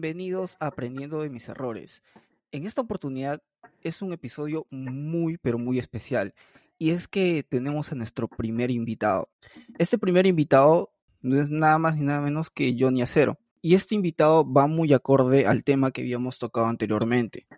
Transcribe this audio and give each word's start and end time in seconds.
Bienvenidos 0.00 0.56
a 0.60 0.68
Aprendiendo 0.68 1.22
de 1.22 1.28
mis 1.28 1.48
errores. 1.48 2.04
En 2.52 2.66
esta 2.66 2.82
oportunidad 2.82 3.42
es 3.82 4.00
un 4.00 4.12
episodio 4.12 4.64
muy, 4.70 5.38
pero 5.38 5.58
muy 5.58 5.80
especial. 5.80 6.34
Y 6.78 6.90
es 6.90 7.08
que 7.08 7.42
tenemos 7.42 7.90
a 7.90 7.96
nuestro 7.96 8.28
primer 8.28 8.70
invitado. 8.70 9.28
Este 9.76 9.98
primer 9.98 10.28
invitado 10.28 10.92
no 11.20 11.40
es 11.40 11.50
nada 11.50 11.78
más 11.78 11.96
ni 11.96 12.04
nada 12.04 12.20
menos 12.20 12.48
que 12.48 12.76
Johnny 12.78 13.02
Acero. 13.02 13.40
Y 13.60 13.74
este 13.74 13.96
invitado 13.96 14.48
va 14.48 14.68
muy 14.68 14.92
acorde 14.92 15.48
al 15.48 15.64
tema 15.64 15.90
que 15.90 16.02
habíamos 16.02 16.38
tocado 16.38 16.68
anteriormente. 16.68 17.48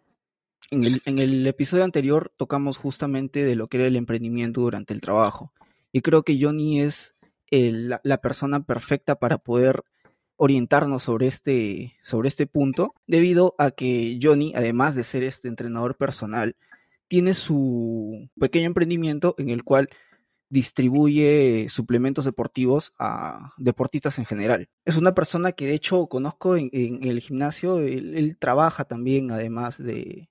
En 0.71 1.19
el, 1.19 1.47
episodio 1.47 1.85
anterior 1.85 2.33
tocamos 2.39 2.79
justamente 2.79 3.45
de 3.45 3.55
lo 3.55 3.69
que 3.69 3.77
era 3.77 3.87
el 3.87 3.97
emprendimiento 3.97 4.63
durante 4.63 4.95
el 4.95 5.03
trabajo. 5.03 5.53
Y 5.93 6.01
creo 6.01 6.23
que 6.23 6.39
Johnny 6.41 6.81
es 6.81 7.17
la 7.51 8.21
persona 8.23 8.65
perfecta 8.65 9.17
para 9.17 9.37
poder 9.37 9.85
orientarnos 10.43 11.03
sobre 11.03 11.27
este, 11.27 11.99
sobre 12.03 12.29
este 12.29 12.47
punto, 12.47 12.95
debido 13.07 13.55
a 13.59 13.73
que 13.73 14.19
Johnny, 14.23 14.55
además 14.57 14.95
de 14.95 15.05
ser 15.05 15.23
este 15.23 15.49
entrenador 15.49 15.99
personal, 15.99 16.57
tiene 17.09 17.35
su 17.35 18.31
pequeño 18.41 18.65
emprendimiento 18.65 19.35
en 19.37 19.51
el 19.51 19.65
cual 19.65 19.91
distribuye 20.49 21.67
suplementos 21.69 22.25
deportivos 22.25 22.95
a 22.99 23.53
deportistas 23.59 24.19
en 24.19 24.25
general. 24.25 24.71
Es 24.87 24.97
una 24.97 25.15
persona 25.15 25.53
que 25.53 25.67
de 25.67 25.75
hecho 25.75 26.07
conozco 26.07 26.57
en, 26.57 26.71
el 26.73 27.21
gimnasio, 27.21 27.79
él, 27.81 28.35
trabaja 28.39 28.85
también, 28.85 29.33
además 29.33 29.77
de, 29.77 30.31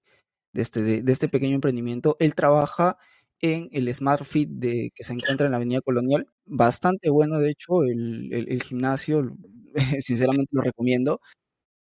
este, 0.54 0.82
de, 0.82 1.12
este 1.12 1.28
pequeño 1.28 1.54
emprendimiento, 1.54 2.18
él 2.20 2.34
trabaja 2.34 2.98
en 3.42 3.70
el 3.74 3.94
Smart 3.94 4.24
Fit 4.24 4.50
de, 4.50 4.92
que 4.96 5.04
se 5.04 5.14
encuentra 5.14 5.46
en 5.46 5.52
la 5.52 5.58
Avenida 5.58 5.82
Colonial. 5.82 6.28
Bastante 6.46 7.12
bueno, 7.12 7.38
de 7.38 7.52
hecho, 7.52 7.84
el, 7.84 8.34
el 8.34 8.64
gimnasio, 8.64 9.38
sinceramente 10.02 10.50
lo 10.52 10.62
recomiendo. 10.62 11.22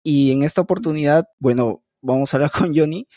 Y 0.03 0.31
en 0.31 0.43
esta 0.43 0.61
oportunidad, 0.61 1.25
bueno, 1.39 1.83
vamos 2.01 2.33
a 2.33 2.37
hablar 2.37 2.51
con 2.57 2.75
Johnny 2.75 3.07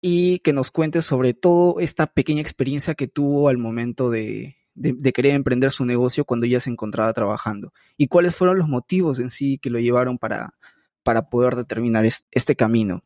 y 0.00 0.40
que 0.40 0.52
nos 0.52 0.70
cuente 0.70 1.02
sobre 1.02 1.34
todo 1.34 1.80
esta 1.80 2.06
pequeña 2.06 2.40
experiencia 2.40 2.94
que 2.94 3.08
tuvo 3.08 3.48
al 3.48 3.58
momento 3.58 4.10
de, 4.10 4.56
de, 4.74 5.12
querer 5.12 5.34
emprender 5.34 5.70
su 5.70 5.84
negocio 5.84 6.24
cuando 6.24 6.46
ya 6.46 6.60
se 6.60 6.70
encontraba 6.70 7.12
trabajando 7.12 7.72
y 7.96 8.08
cuáles 8.08 8.36
fueron 8.36 8.58
los 8.58 8.68
motivos 8.68 9.18
en 9.18 9.30
sí 9.30 9.58
que 9.58 9.70
lo 9.70 9.80
llevaron 9.80 10.18
para, 10.18 10.54
para 11.02 11.28
poder 11.30 11.56
determinar 11.56 12.04
este 12.04 12.56
camino. 12.56 13.02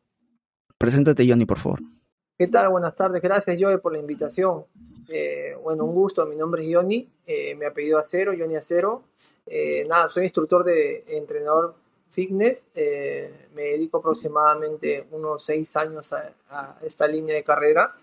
Preséntate, 0.77 1.27
Johnny, 1.27 1.45
por 1.45 1.59
favor. 1.59 1.81
¿Qué 2.41 2.47
tal? 2.47 2.69
Buenas 2.69 2.95
tardes. 2.95 3.21
Gracias, 3.21 3.55
Joey, 3.61 3.77
por 3.77 3.93
la 3.93 3.99
invitación. 3.99 4.65
Eh, 5.09 5.55
bueno, 5.61 5.85
un 5.85 5.93
gusto. 5.93 6.25
Mi 6.25 6.35
nombre 6.35 6.67
es 6.67 6.75
Johnny. 6.75 7.07
Eh, 7.23 7.53
mi 7.53 7.65
apellido 7.65 7.99
Acero, 7.99 8.33
Johnny 8.35 8.55
Acero. 8.55 9.03
Eh, 9.45 9.85
nada, 9.87 10.09
soy 10.09 10.23
instructor 10.23 10.63
de 10.63 11.03
entrenador 11.09 11.75
fitness. 12.09 12.65
me 12.73 13.61
dedico 13.61 13.99
aproximadamente 13.99 15.07
unos 15.11 15.43
seis 15.43 15.75
años 15.75 16.13
a, 16.13 16.79
esta 16.81 17.05
línea 17.05 17.35
de 17.35 17.43
carrera. 17.43 17.95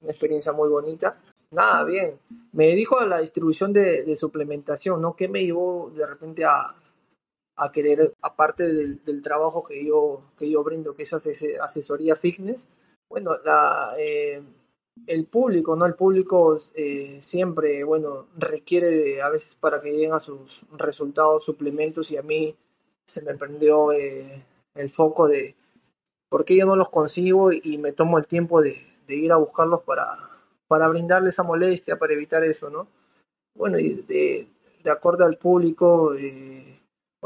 Una 0.00 0.10
experiencia 0.10 0.50
muy 0.50 0.68
bonita. 0.68 1.22
Nada, 1.52 1.84
bien. 1.84 2.18
Me 2.54 2.66
dedico 2.66 2.98
a 2.98 3.06
la 3.06 3.20
distribución 3.20 3.72
de, 3.72 4.16
suplementación, 4.16 5.00
¿no? 5.00 5.14
¿Qué 5.14 5.28
me 5.28 5.44
llevó 5.44 5.92
de 5.94 6.08
repente 6.08 6.44
a, 6.44 6.74
a 7.54 7.70
querer, 7.70 8.14
aparte 8.20 8.64
del, 8.64 9.04
del, 9.04 9.22
trabajo 9.22 9.62
que 9.62 9.86
yo, 9.86 10.18
que 10.36 10.50
yo 10.50 10.64
brindo, 10.64 10.96
que 10.96 11.04
es 11.04 11.12
asesoría 11.12 12.16
fitness? 12.16 12.66
Bueno, 13.08 13.32
la, 13.44 13.92
eh, 13.98 14.42
el 15.06 15.26
público, 15.26 15.76
¿no? 15.76 15.86
El 15.86 15.94
público 15.94 16.56
eh, 16.74 17.18
siempre, 17.20 17.84
bueno, 17.84 18.28
requiere 18.36 19.22
a 19.22 19.28
veces 19.28 19.54
para 19.54 19.80
que 19.80 19.92
lleguen 19.92 20.12
a 20.12 20.18
sus 20.18 20.62
resultados, 20.72 21.44
suplementos 21.44 22.10
y 22.10 22.16
a 22.16 22.22
mí 22.22 22.56
se 23.06 23.22
me 23.22 23.34
prendió 23.36 23.92
eh, 23.92 24.44
el 24.74 24.90
foco 24.90 25.28
de 25.28 25.54
por 26.28 26.44
qué 26.44 26.56
yo 26.56 26.66
no 26.66 26.76
los 26.76 26.88
consigo 26.90 27.52
y 27.52 27.78
me 27.78 27.92
tomo 27.92 28.18
el 28.18 28.26
tiempo 28.26 28.60
de, 28.62 28.76
ir 29.08 29.32
a 29.32 29.36
buscarlos 29.36 29.82
para, 29.82 30.18
para 30.66 30.88
brindarle 30.88 31.30
esa 31.30 31.44
molestia, 31.44 31.98
para 31.98 32.14
evitar 32.14 32.44
eso, 32.44 32.70
¿no? 32.70 32.88
Bueno, 33.54 33.78
y 33.78 33.94
de, 34.02 34.48
de 34.82 34.90
acuerdo 34.90 35.24
al 35.24 35.38
público, 35.38 36.14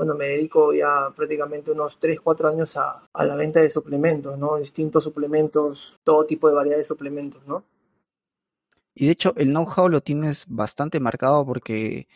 bueno, 0.00 0.14
me 0.14 0.28
dedico 0.28 0.72
ya 0.72 1.12
prácticamente 1.14 1.72
unos 1.72 2.00
3, 2.00 2.22
4 2.22 2.48
años 2.48 2.74
a, 2.78 3.06
a, 3.12 3.24
la 3.26 3.36
venta 3.36 3.60
de 3.60 3.68
suplementos, 3.68 4.38
¿no? 4.38 4.56
Distintos 4.56 5.04
suplementos, 5.04 6.00
todo 6.04 6.24
tipo 6.24 6.48
de 6.48 6.54
variedad 6.54 6.78
de 6.78 6.84
suplementos, 6.84 7.46
¿no? 7.46 7.66
Y 8.94 9.04
de 9.04 9.12
hecho, 9.12 9.34
el 9.36 9.50
know-how 9.50 9.90
lo 9.90 10.00
tienes 10.00 10.46
bastante 10.48 11.00
marcado 11.00 11.44
porque 11.44 12.08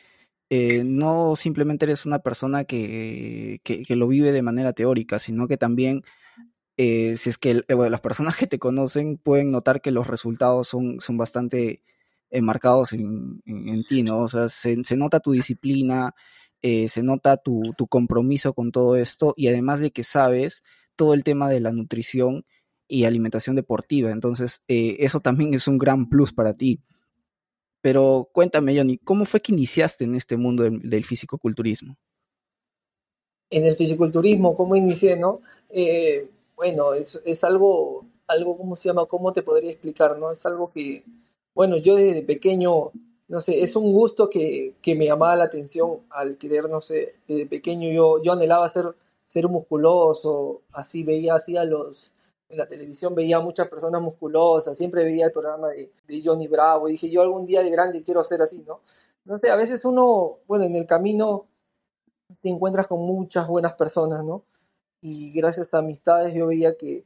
eh, 0.49 0.83
no 0.83 1.37
simplemente 1.37 1.84
eres 1.84 2.06
una 2.06 2.21
persona 2.21 2.65
que, 2.65 3.61
que, 3.62 3.97
lo 3.97 4.09
vive 4.09 4.33
de 4.33 4.41
manera 4.41 4.73
teórica, 4.73 5.19
sino 5.19 5.47
que 5.47 5.59
también, 5.59 6.05
eh, 6.78 7.19
si 7.19 7.28
es 7.28 7.37
que 7.37 7.65
bueno, 7.69 7.91
las 7.91 8.00
personas 8.00 8.34
que 8.39 8.47
te 8.47 8.59
conocen 8.59 9.19
pueden 9.19 9.50
notar 9.50 9.83
que 9.83 9.91
los 9.91 10.06
resultados 10.06 10.69
son, 10.69 11.00
son 11.00 11.19
bastante 11.19 11.83
marcados 12.41 12.94
en, 12.94 13.43
en, 13.44 13.69
en, 13.69 13.84
ti, 13.84 14.03
¿no? 14.03 14.21
O 14.23 14.28
sea, 14.28 14.49
se, 14.49 14.83
se 14.84 14.97
nota 14.97 15.21
tu 15.21 15.33
disciplina, 15.33 16.15
eh, 16.67 16.89
se 16.89 17.03
nota 17.03 17.37
tu, 17.37 17.75
compromiso 17.91 18.55
con 18.55 18.73
todo 18.73 18.97
esto 18.97 19.35
y 19.37 19.49
además 19.49 19.81
de 19.81 19.91
que 19.91 20.03
sabes 20.03 20.65
todo 20.97 21.13
el 21.13 21.23
tema 21.23 21.51
de 21.51 21.61
la 21.61 21.73
nutrición 21.73 22.47
y 22.89 23.05
alimentación 23.05 23.55
deportiva. 23.55 24.11
Entonces, 24.11 24.63
eh, 24.67 24.97
eso 25.01 25.21
también 25.21 25.53
es 25.53 25.69
un 25.69 25.77
gran 25.77 26.09
plus 26.09 26.33
para 26.33 26.55
ti. 26.55 26.81
Pero 27.83 28.31
cuéntame, 28.33 28.75
Johnny, 28.75 28.97
¿cómo 28.97 29.27
fue 29.27 29.43
que 29.43 29.53
iniciaste 29.53 30.05
en 30.05 30.15
este 30.15 30.39
mundo 30.39 30.63
del, 30.63 30.81
del 30.81 31.05
fisicoculturismo? 31.05 31.99
En 33.51 33.67
el 33.67 33.77
fisiculturismo, 33.77 34.55
¿cómo 34.55 34.75
inicié, 34.75 35.19
no? 35.19 35.43
Eh, 35.69 36.31
bueno, 36.57 36.95
es, 36.95 37.21
es, 37.27 37.45
algo, 37.45 38.07
algo, 38.27 38.57
¿cómo 38.57 38.75
se 38.75 38.89
llama? 38.89 39.05
¿Cómo 39.05 39.35
te 39.35 39.43
podría 39.43 39.71
explicar, 39.71 40.19
no? 40.19 40.33
Es 40.33 40.47
algo 40.47 40.73
que, 40.73 41.05
bueno, 41.55 41.77
yo 41.77 41.97
desde 41.97 42.23
pequeño 42.23 42.91
no 43.34 43.41
sé, 43.41 43.65
es 43.65 43.75
un 43.75 43.93
gusto 43.93 44.31
que, 44.31 44.77
que, 44.81 44.95
me 44.95 45.06
llamaba 45.06 45.34
la 45.34 45.45
atención 45.45 46.06
al 46.11 46.39
querer, 46.39 46.71
no 46.71 46.81
sé, 46.81 47.17
desde 47.27 47.47
pequeño 47.47 47.91
yo, 47.91 48.22
yo 48.22 48.33
anhelaba 48.33 48.69
ser, 48.69 48.95
ser 49.25 49.49
musculoso, 49.49 50.62
así 50.72 51.03
veía 51.03 51.34
así 51.34 51.56
a 51.56 51.65
los, 51.65 52.12
en 52.49 52.59
la 52.59 52.69
televisión 52.69 53.12
veía 53.12 53.41
muchas 53.41 53.67
personas 53.69 54.00
musculosas, 54.00 54.77
siempre 54.77 55.03
veía 55.03 55.27
el 55.27 55.33
programa 55.33 55.71
de, 55.71 55.91
de, 56.06 56.23
Johnny 56.25 56.47
Bravo, 56.47 56.89
y 56.89 56.93
dije, 56.93 57.11
yo 57.11 57.23
algún 57.23 57.44
día 57.44 57.65
de 57.65 57.71
grande 57.71 58.05
quiero 58.05 58.23
ser 58.23 58.41
así, 58.41 58.62
¿no? 58.62 58.83
No 59.25 59.41
sé, 59.41 59.50
a 59.50 59.56
veces 59.56 59.84
uno, 59.84 60.39
bueno, 60.47 60.65
en 60.67 60.77
el 60.77 60.87
camino 60.87 61.49
te 62.41 62.50
encuentras 62.50 62.87
con 62.87 63.00
muchas 63.00 63.49
buenas 63.49 63.73
personas, 63.73 64.23
¿no? 64.23 64.44
Y 65.00 65.33
gracias 65.33 65.75
a 65.75 65.78
amistades 65.78 66.34
yo 66.34 66.47
veía 66.47 66.77
que, 66.77 67.05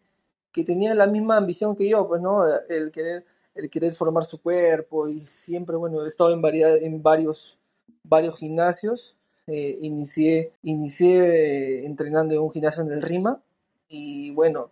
que 0.52 0.62
tenían 0.62 0.98
la 0.98 1.06
misma 1.06 1.38
ambición 1.38 1.74
que 1.74 1.88
yo, 1.88 2.06
pues, 2.06 2.20
¿no? 2.20 2.44
El 2.68 2.90
querer 2.90 3.24
el 3.54 3.70
querer 3.70 3.94
formar 3.94 4.24
su 4.24 4.40
cuerpo 4.40 5.08
y 5.08 5.20
siempre, 5.22 5.76
bueno, 5.76 6.04
he 6.04 6.08
estado 6.08 6.32
en, 6.32 6.42
en 6.44 7.02
varios, 7.02 7.58
varios 8.02 8.36
gimnasios. 8.36 9.16
Eh, 9.46 9.78
inicié, 9.80 10.52
inicié 10.62 11.18
eh, 11.20 11.86
entrenando 11.86 12.34
en 12.34 12.40
un 12.40 12.52
gimnasio 12.52 12.82
en 12.82 12.92
el 12.92 13.00
RIMA 13.00 13.42
y 13.88 14.30
bueno, 14.32 14.70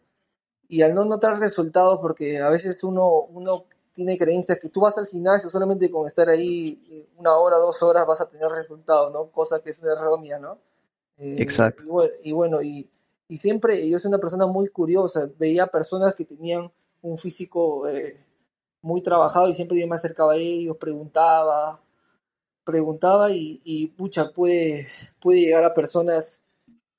y 0.68 0.82
al 0.82 0.94
no 0.94 1.04
notar 1.04 1.38
resultados, 1.38 1.98
porque 2.00 2.38
a 2.38 2.50
veces 2.50 2.84
uno, 2.84 3.22
uno 3.30 3.64
tiene 3.92 4.18
creencias 4.18 4.58
que 4.58 4.68
tú 4.68 4.80
vas 4.80 4.98
al 4.98 5.06
gimnasio 5.06 5.48
solamente 5.48 5.90
con 5.90 6.06
estar 6.06 6.28
ahí 6.28 6.82
eh, 6.90 7.08
una 7.16 7.34
hora, 7.36 7.56
dos 7.56 7.82
horas 7.82 8.06
vas 8.06 8.20
a 8.20 8.28
tener 8.28 8.50
resultados, 8.50 9.10
¿no? 9.12 9.30
Cosa 9.30 9.60
que 9.60 9.70
es 9.70 9.82
errónea, 9.82 10.38
¿no? 10.38 10.58
Exacto. 11.16 11.82
Y 12.22 12.32
bueno, 12.32 12.60
y, 12.60 12.90
y, 13.26 13.38
siempre 13.38 13.88
yo 13.88 13.98
soy 13.98 14.10
una 14.10 14.18
persona 14.18 14.46
muy 14.46 14.68
curiosa, 14.68 15.30
veía 15.38 15.66
personas 15.66 16.14
que 16.14 16.26
tenían 16.26 16.70
un 17.00 17.16
físico 17.16 17.88
muy 18.86 19.02
trabajado 19.02 19.48
y 19.48 19.54
siempre 19.54 19.80
yo 19.80 19.88
me 19.88 19.96
acercaba 19.96 20.34
a 20.34 20.36
ellos, 20.36 20.76
preguntaba, 20.76 21.80
preguntaba 22.64 23.32
y, 23.32 23.60
y 23.64 23.88
pucha, 23.88 24.30
pude, 24.30 24.86
pude 25.20 25.40
llegar 25.40 25.64
a 25.64 25.74
personas 25.74 26.42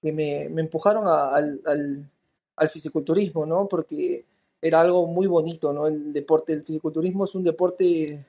que 0.02 0.12
me, 0.12 0.50
me 0.50 0.62
empujaron 0.62 1.08
al, 1.08 1.62
al, 1.66 2.12
al, 2.58 2.70
fisiculturismo, 2.70 3.46
¿no? 3.46 3.68
Porque 3.70 4.26
era 4.62 4.82
algo 4.82 5.08
muy 5.08 5.28
bonito, 5.28 5.72
¿no? 5.72 5.88
El 5.88 6.12
deporte, 6.12 6.52
el 6.52 6.64
fisiculturismo 6.64 7.24
es 7.24 7.34
un 7.36 7.46
deporte, 7.46 8.26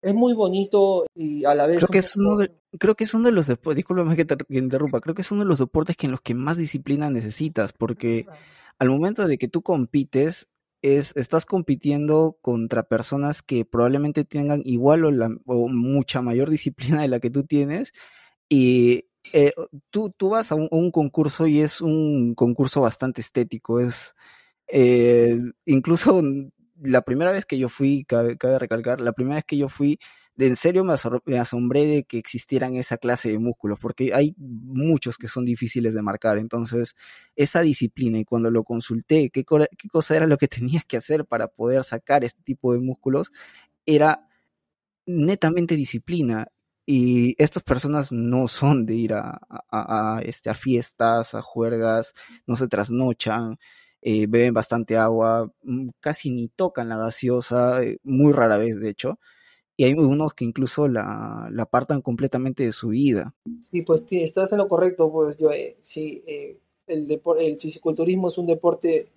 es 0.00 0.14
muy 0.14 0.32
bonito 0.32 1.04
y 1.14 1.44
a 1.44 1.54
la 1.54 1.66
vez... 1.66 1.76
Creo 1.76 1.88
que 1.88 1.98
es 1.98 2.16
uno 2.16 2.36
de, 2.36 2.52
creo 2.78 2.94
que 2.94 3.04
es 3.04 3.12
uno 3.12 3.26
de 3.26 3.32
los 3.32 3.48
deportes, 3.48 3.76
discúlpame 3.76 4.16
que 4.16 4.24
te 4.24 4.36
interrumpa, 4.48 5.02
creo 5.02 5.14
que 5.14 5.22
es 5.22 5.30
uno 5.30 5.42
de 5.42 5.48
los 5.48 5.58
deportes 5.58 5.94
que 5.94 6.06
en 6.06 6.12
los 6.12 6.22
que 6.22 6.34
más 6.34 6.56
disciplina 6.56 7.10
necesitas, 7.10 7.74
porque 7.74 8.26
al 8.78 8.88
momento 8.88 9.26
de 9.26 9.36
que 9.36 9.48
tú 9.48 9.60
compites, 9.60 10.48
es, 10.82 11.16
estás 11.16 11.46
compitiendo 11.46 12.38
contra 12.42 12.82
personas 12.82 13.42
que 13.42 13.64
probablemente 13.64 14.24
tengan 14.24 14.62
igual 14.64 15.04
o, 15.46 15.68
mucha 15.68 16.22
mayor 16.22 16.50
disciplina 16.50 17.02
de 17.02 17.08
la 17.08 17.20
que 17.20 17.30
tú 17.30 17.44
tienes 17.44 17.92
y 18.48 19.06
eh, 19.32 19.54
tú, 19.90 20.10
tú 20.10 20.30
vas 20.30 20.52
a 20.52 20.56
un, 20.56 20.90
concurso 20.90 21.46
y 21.46 21.60
es 21.60 21.80
un 21.80 22.34
concurso 22.34 22.80
bastante 22.80 23.20
estético, 23.20 23.80
es 23.80 24.14
eh, 24.66 25.40
incluso 25.64 26.22
la 26.82 27.02
primera 27.02 27.30
vez 27.30 27.46
que 27.46 27.58
yo 27.58 27.68
fui, 27.68 28.04
cabe, 28.04 28.36
recalcar, 28.58 29.00
la 29.00 29.12
primera 29.12 29.36
vez 29.36 29.44
que 29.44 29.56
yo 29.56 29.68
fui 29.68 29.98
de 30.34 30.46
en 30.46 30.56
serio 30.56 30.84
me, 30.84 31.38
asombré 31.38 31.86
de 31.86 32.04
que 32.04 32.18
existieran 32.18 32.74
esa 32.76 32.96
clase 32.96 33.30
de 33.30 33.38
músculos, 33.38 33.78
porque 33.78 34.12
hay 34.14 34.34
muchos 34.38 35.18
que 35.18 35.28
son 35.28 35.44
difíciles 35.44 35.94
de 35.94 36.02
marcar. 36.02 36.38
Entonces, 36.38 36.96
esa 37.36 37.60
disciplina, 37.62 38.18
y 38.18 38.24
cuando 38.24 38.50
lo 38.50 38.64
consulté, 38.64 39.30
qué, 39.30 39.44
cosa 39.44 40.16
era 40.16 40.26
lo 40.26 40.38
que 40.38 40.48
tenías 40.48 40.84
que 40.84 40.96
hacer 40.96 41.26
para 41.26 41.48
poder 41.48 41.84
sacar 41.84 42.24
este 42.24 42.42
tipo 42.42 42.72
de 42.72 42.80
músculos, 42.80 43.30
era 43.86 44.26
netamente 45.06 45.76
disciplina. 45.76 46.48
Y 46.86 47.34
estas 47.42 47.62
personas 47.62 48.12
no 48.12 48.48
son 48.48 48.86
de 48.86 48.94
ir 48.94 49.14
a, 49.14 49.40
a, 49.70 50.20
este, 50.24 50.52
fiestas, 50.54 51.34
a 51.34 51.42
juergas, 51.42 52.14
no 52.46 52.56
se 52.56 52.68
trasnochan, 52.68 53.58
eh, 54.02 54.26
beben 54.28 54.54
bastante 54.54 54.96
agua, 54.96 55.52
mm, 55.62 55.90
casi 56.00 56.30
ni 56.30 56.48
tocan 56.48 56.88
la 56.88 56.96
gaseosa, 56.96 57.82
eh, 57.84 57.98
muy 58.02 58.32
rara 58.32 58.58
vez 58.58 58.80
de 58.80 58.90
hecho, 58.90 59.20
y 59.82 59.84
hay 59.84 59.94
unos 59.94 60.32
que 60.32 60.44
incluso 60.44 60.86
la, 60.86 61.48
la 61.50 61.64
apartan 61.64 62.02
completamente 62.02 62.62
de 62.62 62.70
su 62.70 62.90
vida. 62.90 63.34
Sí, 63.58 63.82
pues 63.82 64.04
estás 64.10 64.52
en 64.52 64.58
lo 64.58 64.68
correcto, 64.68 65.10
pues 65.10 65.36
yo, 65.36 65.50
eh, 65.50 65.76
sí, 65.82 66.22
eh, 66.24 66.60
el, 66.86 67.20
el 67.40 67.58
fisiculturismo 67.58 68.28
es 68.28 68.38
un 68.38 68.46
deporte 68.46 69.08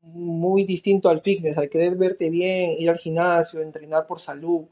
muy 0.00 0.64
distinto 0.64 1.10
al 1.10 1.20
fitness, 1.20 1.58
al 1.58 1.68
querer 1.68 1.96
verte 1.96 2.30
bien, 2.30 2.76
ir 2.78 2.88
al 2.88 2.96
gimnasio, 2.96 3.60
entrenar 3.60 4.06
por 4.06 4.18
salud, 4.18 4.64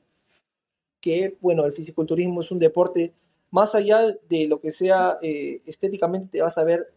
que 0.99 1.37
bueno, 1.43 1.67
el 1.67 1.75
fisiculturismo 1.75 2.41
es 2.41 2.50
un 2.50 2.58
deporte, 2.58 3.12
más 3.50 3.75
allá 3.75 4.00
de 4.26 4.46
lo 4.49 4.62
que 4.62 4.73
sea 4.73 5.19
eh, 5.20 5.61
estéticamente, 5.67 6.38
te 6.38 6.43
vas 6.43 6.56
a 6.56 6.64
ver 6.64 6.91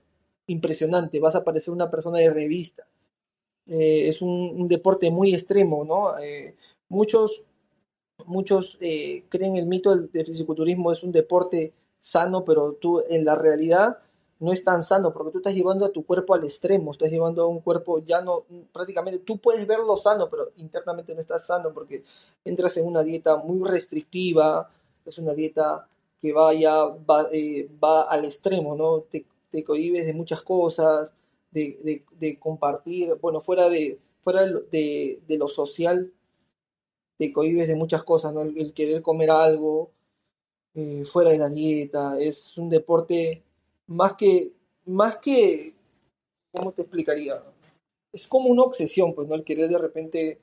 impresionante, 0.46 1.20
vas 1.20 1.36
a 1.36 1.44
parecer 1.44 1.74
una 1.74 1.92
persona 1.92 2.20
de 2.20 2.34
revista. 2.34 2.88
Es 3.66 4.22
un, 4.22 4.70
deporte 4.70 5.12
muy 5.12 5.36
extremo, 5.36 5.84
¿no? 5.84 6.14
Muchos 6.88 7.44
muchos 8.26 8.78
eh, 8.82 9.26
creen 9.30 9.56
el 9.56 9.68
mito 9.68 9.96
del, 9.96 10.10
fisiculturismo 10.26 10.92
es 10.92 11.04
un 11.04 11.12
deporte 11.12 11.74
sano, 12.00 12.44
pero 12.46 12.74
tú 12.74 13.04
en 13.08 13.26
la 13.26 13.36
realidad 13.36 14.00
no 14.40 14.52
es 14.52 14.64
tan 14.64 14.84
sano, 14.84 15.14
porque 15.14 15.32
tú 15.32 15.38
estás 15.40 15.54
llevando 15.54 15.86
a 15.86 15.92
tu 15.92 16.06
cuerpo 16.06 16.36
al 16.36 16.44
extremo, 16.44 16.92
estás 16.92 17.10
llevando 17.10 17.44
a 17.44 17.48
un 17.48 17.60
cuerpo 17.60 18.00
ya 18.06 18.22
no, 18.22 18.46
prácticamente 18.72 19.20
tú 19.20 19.40
puedes 19.40 19.66
verlo 19.66 19.98
sano, 19.98 20.30
pero 20.30 20.52
internamente 20.58 21.16
no 21.16 21.22
estás 21.22 21.48
sano 21.48 21.74
porque 21.74 22.04
entras 22.46 22.78
en 22.78 22.86
una 22.86 23.04
dieta 23.04 23.38
muy 23.38 23.68
restrictiva, 23.68 24.70
es 25.06 25.18
una 25.18 25.34
dieta 25.34 25.88
que 26.20 26.34
va 26.34 26.54
eh, 26.54 27.70
va 27.84 28.04
al 28.04 28.26
extremo, 28.26 28.76
¿no? 28.76 29.02
Te, 29.02 29.26
cohibes 29.64 30.06
de 30.06 30.14
muchas 30.14 30.42
cosas, 30.44 31.12
de, 31.52 32.38
compartir, 32.40 33.16
bueno, 33.20 33.42
fuera 33.42 33.70
de, 33.70 34.00
fuera 34.24 34.46
de, 34.46 35.20
lo 35.30 35.48
social, 35.48 36.12
te 37.18 37.34
cohibes 37.34 37.68
de 37.68 37.76
muchas 37.76 38.04
cosas, 38.04 38.34
¿no? 38.34 38.42
El, 38.42 38.74
querer 38.74 39.02
comer 39.02 39.32
algo 39.32 39.92
eh, 40.74 41.04
fuera 41.06 41.32
de 41.32 41.38
la 41.38 41.50
dieta, 41.50 42.20
es 42.20 42.58
un 42.58 42.70
deporte 42.70 43.44
más 43.88 44.14
que, 44.16 44.54
más 44.86 45.18
que, 45.18 45.74
¿cómo 46.52 46.72
te 46.74 46.84
explicaría? 46.84 47.42
Es 48.12 48.28
como 48.28 48.50
una 48.50 48.64
obsesión, 48.64 49.14
pues, 49.14 49.28
¿no? 49.28 49.36
El 49.36 49.44
querer 49.44 49.70
de 49.70 49.78
repente, 49.78 50.42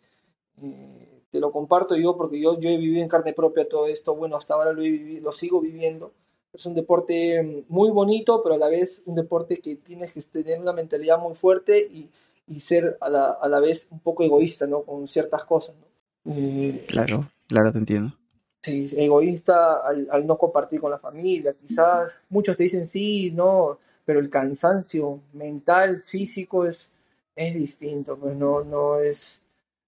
eh, 0.63 1.23
te 1.31 1.41
lo 1.41 1.53
comparto 1.53 1.97
yo 1.97 2.17
porque 2.17 2.41
yo, 2.41 2.59
yo 2.61 2.69
he 2.71 2.77
vivido 2.77 3.03
en 3.03 3.09
carne 3.09 3.33
propia 3.33 3.69
todo 3.69 3.87
esto, 3.87 4.15
bueno, 4.15 4.37
hasta 4.37 4.55
ahora 4.55 4.73
lo, 4.73 4.83
he 4.83 4.91
vivido, 4.91 5.23
lo 5.25 5.33
sigo 5.33 5.61
viviendo 5.61 6.13
es 6.55 6.67
un 6.67 6.75
deporte 6.75 7.65
muy 7.69 7.91
bonito, 7.91 8.43
pero 8.43 8.55
a 8.55 8.59
la 8.59 8.69
vez 8.69 9.03
un 9.07 9.17
deporte 9.17 9.59
que 9.59 9.77
tienes 9.77 10.13
que 10.13 10.23
tener 10.23 10.61
una 10.61 10.73
mentalidad 10.73 11.19
muy 11.19 11.35
fuerte 11.35 11.81
y, 11.81 12.09
y 12.47 12.61
ser 12.61 12.97
a 13.01 13.09
la, 13.09 13.31
a 13.33 13.49
la, 13.49 13.61
vez 13.61 13.89
un 13.91 13.99
poco 14.01 14.23
egoísta, 14.23 14.67
¿no? 14.67 14.83
Con 14.83 15.09
ciertas 15.09 15.45
cosas, 15.45 15.75
¿no? 15.77 15.87
Eh, 16.27 16.85
claro, 16.89 17.29
claro, 17.47 17.73
te 17.73 17.79
entiendo. 17.79 18.17
Sí, 18.63 18.91
egoísta 18.97 19.87
al, 19.87 20.09
al, 20.11 20.27
no 20.27 20.39
compartir 20.39 20.81
con 20.81 20.91
la 20.91 20.99
familia, 20.99 21.53
quizás 21.53 22.19
muchos 22.31 22.57
te 22.57 22.63
dicen 22.63 22.87
sí, 22.87 23.31
no, 23.33 23.79
pero 24.07 24.21
el 24.21 24.31
cansancio 24.31 25.21
mental, 25.35 26.01
físico 26.01 26.65
es, 26.65 26.91
es 27.37 27.55
distinto, 27.55 28.17
pues 28.17 28.35
no, 28.37 28.65
no 28.65 29.01
es, 29.01 29.43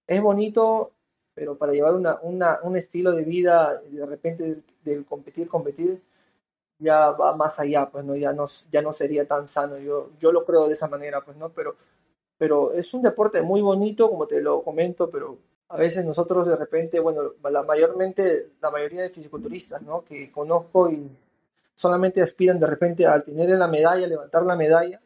es 0.05 0.21
bonito, 0.21 0.91
pero 1.33 1.57
para 1.57 1.73
llevar 1.73 1.95
una, 1.95 2.19
una, 2.21 2.59
un 2.61 2.77
estilo 2.77 3.13
de 3.13 3.23
vida, 3.23 3.81
de 3.81 4.05
repente 4.05 4.43
del, 4.43 4.63
del 4.83 5.05
competir, 5.05 5.47
competir, 5.47 6.01
ya 6.79 7.11
va 7.11 7.35
más 7.35 7.59
allá, 7.59 7.89
pues 7.89 8.05
no, 8.05 8.15
ya 8.15 8.33
no, 8.33 8.45
ya 8.71 8.81
no 8.81 8.93
sería 8.93 9.27
tan 9.27 9.47
sano. 9.47 9.77
Yo, 9.77 10.11
yo 10.19 10.31
lo 10.31 10.45
creo 10.45 10.67
de 10.67 10.73
esa 10.73 10.87
manera, 10.87 11.23
pues 11.23 11.37
no, 11.37 11.49
pero, 11.49 11.75
pero 12.37 12.71
es 12.73 12.93
un 12.93 13.01
deporte 13.01 13.41
muy 13.41 13.61
bonito, 13.61 14.09
como 14.09 14.27
te 14.27 14.41
lo 14.41 14.63
comento, 14.63 15.09
pero 15.09 15.37
a 15.69 15.77
veces 15.77 16.05
nosotros 16.05 16.47
de 16.47 16.55
repente, 16.55 16.99
bueno, 16.99 17.33
la 17.49 17.63
mayormente, 17.63 18.51
la 18.61 18.71
mayoría 18.71 19.01
de 19.01 19.09
fisiculturistas, 19.09 19.81
¿no? 19.81 20.03
Que 20.03 20.31
conozco 20.31 20.89
y 20.89 21.09
solamente 21.75 22.21
aspiran 22.21 22.59
de 22.59 22.67
repente 22.67 23.05
a 23.05 23.21
tener 23.21 23.49
la 23.49 23.67
medalla, 23.67 24.07
levantar 24.07 24.43
la 24.43 24.55
medalla, 24.55 25.01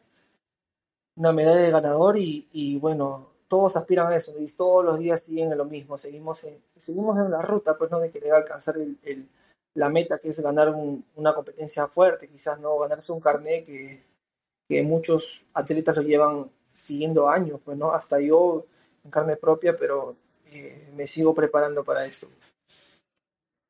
una 1.16 1.32
medalla 1.32 1.60
de 1.60 1.70
ganador 1.70 2.16
y, 2.16 2.48
y 2.52 2.78
bueno, 2.78 3.32
todos 3.52 3.76
aspiran 3.76 4.06
a 4.10 4.16
eso 4.16 4.32
todos 4.56 4.82
los 4.82 4.98
días 4.98 5.20
siguen 5.20 5.52
en 5.52 5.58
lo 5.58 5.66
mismo, 5.66 5.98
seguimos 5.98 6.42
en, 6.44 6.62
seguimos 6.74 7.18
en 7.18 7.30
la 7.30 7.42
ruta, 7.42 7.76
pues 7.76 7.90
no 7.90 8.00
de 8.00 8.10
querer 8.10 8.32
alcanzar 8.32 8.78
el, 8.78 9.28
la 9.74 9.90
meta 9.90 10.18
que 10.18 10.30
es 10.30 10.40
ganar 10.40 10.70
un, 10.70 11.04
una 11.16 11.34
competencia 11.34 11.86
fuerte, 11.86 12.28
quizás 12.28 12.58
no 12.60 12.78
ganarse 12.78 13.12
un 13.12 13.20
carnet 13.20 13.66
que, 13.66 14.02
que, 14.66 14.82
muchos 14.82 15.44
atletas 15.52 15.96
lo 15.96 16.02
llevan 16.02 16.50
siguiendo 16.72 17.28
años, 17.28 17.60
pues 17.62 17.76
no, 17.76 17.92
hasta 17.92 18.20
yo 18.20 18.64
en 19.04 19.10
carne 19.10 19.36
propia, 19.36 19.76
pero 19.76 20.16
eh, 20.52 20.90
me 20.94 21.06
sigo 21.06 21.34
preparando 21.34 21.84
para 21.84 22.06
esto. 22.06 22.28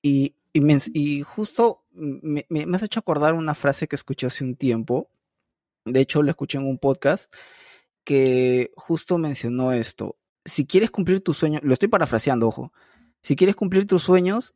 Y, 0.03 0.35
y, 0.53 0.61
me, 0.61 0.79
justo 1.23 1.85
me, 1.93 2.45
me, 2.49 2.77
has 2.77 2.83
hecho 2.83 3.01
acordar 3.01 3.35
una 3.35 3.55
frase 3.55 3.87
que 3.87 3.97
escuché 3.97 4.27
hace 4.27 4.45
un 4.45 4.57
tiempo, 4.57 5.09
de 5.85 6.01
hecho 6.01 6.23
lo 6.23 6.31
escuché 6.31 6.59
en 6.59 6.67
un 6.67 6.79
podcast, 6.79 7.33
que 8.05 8.73
justo 8.77 9.17
mencionó 9.19 9.73
esto, 9.73 10.17
si 10.45 10.67
quieres 10.67 10.91
cumplir 10.91 11.23
tus 11.23 11.37
sueños, 11.39 11.63
lo 11.63 11.73
estoy 11.73 11.89
parafraseando, 11.89 12.49
ojo, 12.49 12.73
si 13.23 13.37
quieres 13.37 13.57
cumplir 13.57 13.87
tus 13.87 14.03
sueños, 14.03 14.55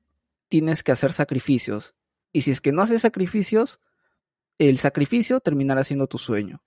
tienes 0.48 0.82
que 0.82 0.92
hacer 0.92 1.12
sacrificios. 1.12 1.94
Y 2.32 2.42
si 2.42 2.50
es 2.50 2.60
que 2.60 2.72
no 2.72 2.82
haces 2.82 3.02
sacrificios, 3.02 3.80
el 4.58 4.78
sacrificio 4.78 5.40
terminará 5.40 5.84
siendo 5.84 6.06
tu 6.06 6.18
sueño. 6.18 6.62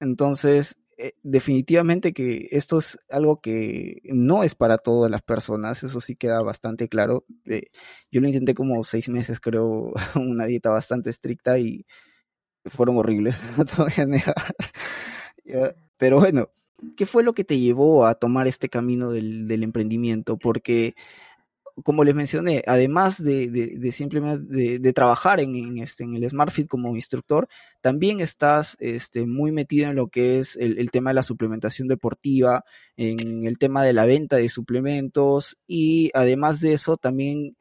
Entonces, 0.00 0.78
eh, 0.98 1.14
definitivamente 1.22 2.12
que 2.12 2.48
esto 2.50 2.78
es 2.78 2.98
algo 3.10 3.40
que 3.40 4.00
no 4.04 4.42
es 4.42 4.54
para 4.54 4.78
todas 4.78 5.10
las 5.10 5.22
personas, 5.22 5.82
eso 5.82 6.00
sí 6.00 6.16
queda 6.16 6.42
bastante 6.42 6.88
claro. 6.88 7.24
Eh, 7.46 7.70
yo 8.10 8.20
lo 8.20 8.28
intenté 8.28 8.54
como 8.54 8.82
seis 8.84 9.08
meses, 9.08 9.40
creo, 9.40 9.92
una 10.16 10.46
dieta 10.46 10.70
bastante 10.70 11.10
estricta 11.10 11.58
y 11.58 11.86
fueron 12.66 12.98
horribles, 12.98 13.36
no 13.58 13.64
te. 13.64 13.74
Pero 15.96 16.20
bueno, 16.20 16.50
¿qué 16.96 17.06
fue 17.06 17.22
lo 17.22 17.34
que 17.34 17.44
te 17.44 17.58
llevó 17.58 18.06
a 18.06 18.14
tomar 18.16 18.46
este 18.46 18.68
camino 18.68 19.10
del 19.10 19.62
emprendimiento? 19.62 20.38
Porque 20.38 20.94
como 21.82 22.04
les 22.04 22.14
mencioné, 22.14 22.62
además 22.66 23.22
de, 23.22 23.48
de, 23.48 23.74
de 23.76 23.92
simplemente 23.92 24.78
de, 24.78 24.92
trabajar 24.92 25.40
en, 25.40 25.54
en, 25.56 25.78
este, 25.78 26.04
en 26.04 26.14
el 26.14 26.28
SmartFit 26.28 26.68
como 26.68 26.94
instructor, 26.94 27.48
también 27.80 28.20
estás 28.20 28.76
este, 28.78 29.26
muy 29.26 29.50
metido 29.50 29.88
en 29.90 29.96
lo 29.96 30.08
que 30.08 30.38
es 30.38 30.56
el, 30.56 30.78
el, 30.78 30.90
tema 30.90 31.10
de 31.10 31.14
la 31.14 31.22
suplementación 31.24 31.88
deportiva, 31.88 32.64
en 32.96 33.46
el 33.46 33.58
tema 33.58 33.82
de 33.82 33.92
la 33.92 34.04
venta 34.04 34.36
de 34.36 34.48
suplementos 34.48 35.58
y 35.66 36.10
además 36.14 36.60
de 36.60 36.74
eso 36.74 36.96
también 36.96 37.56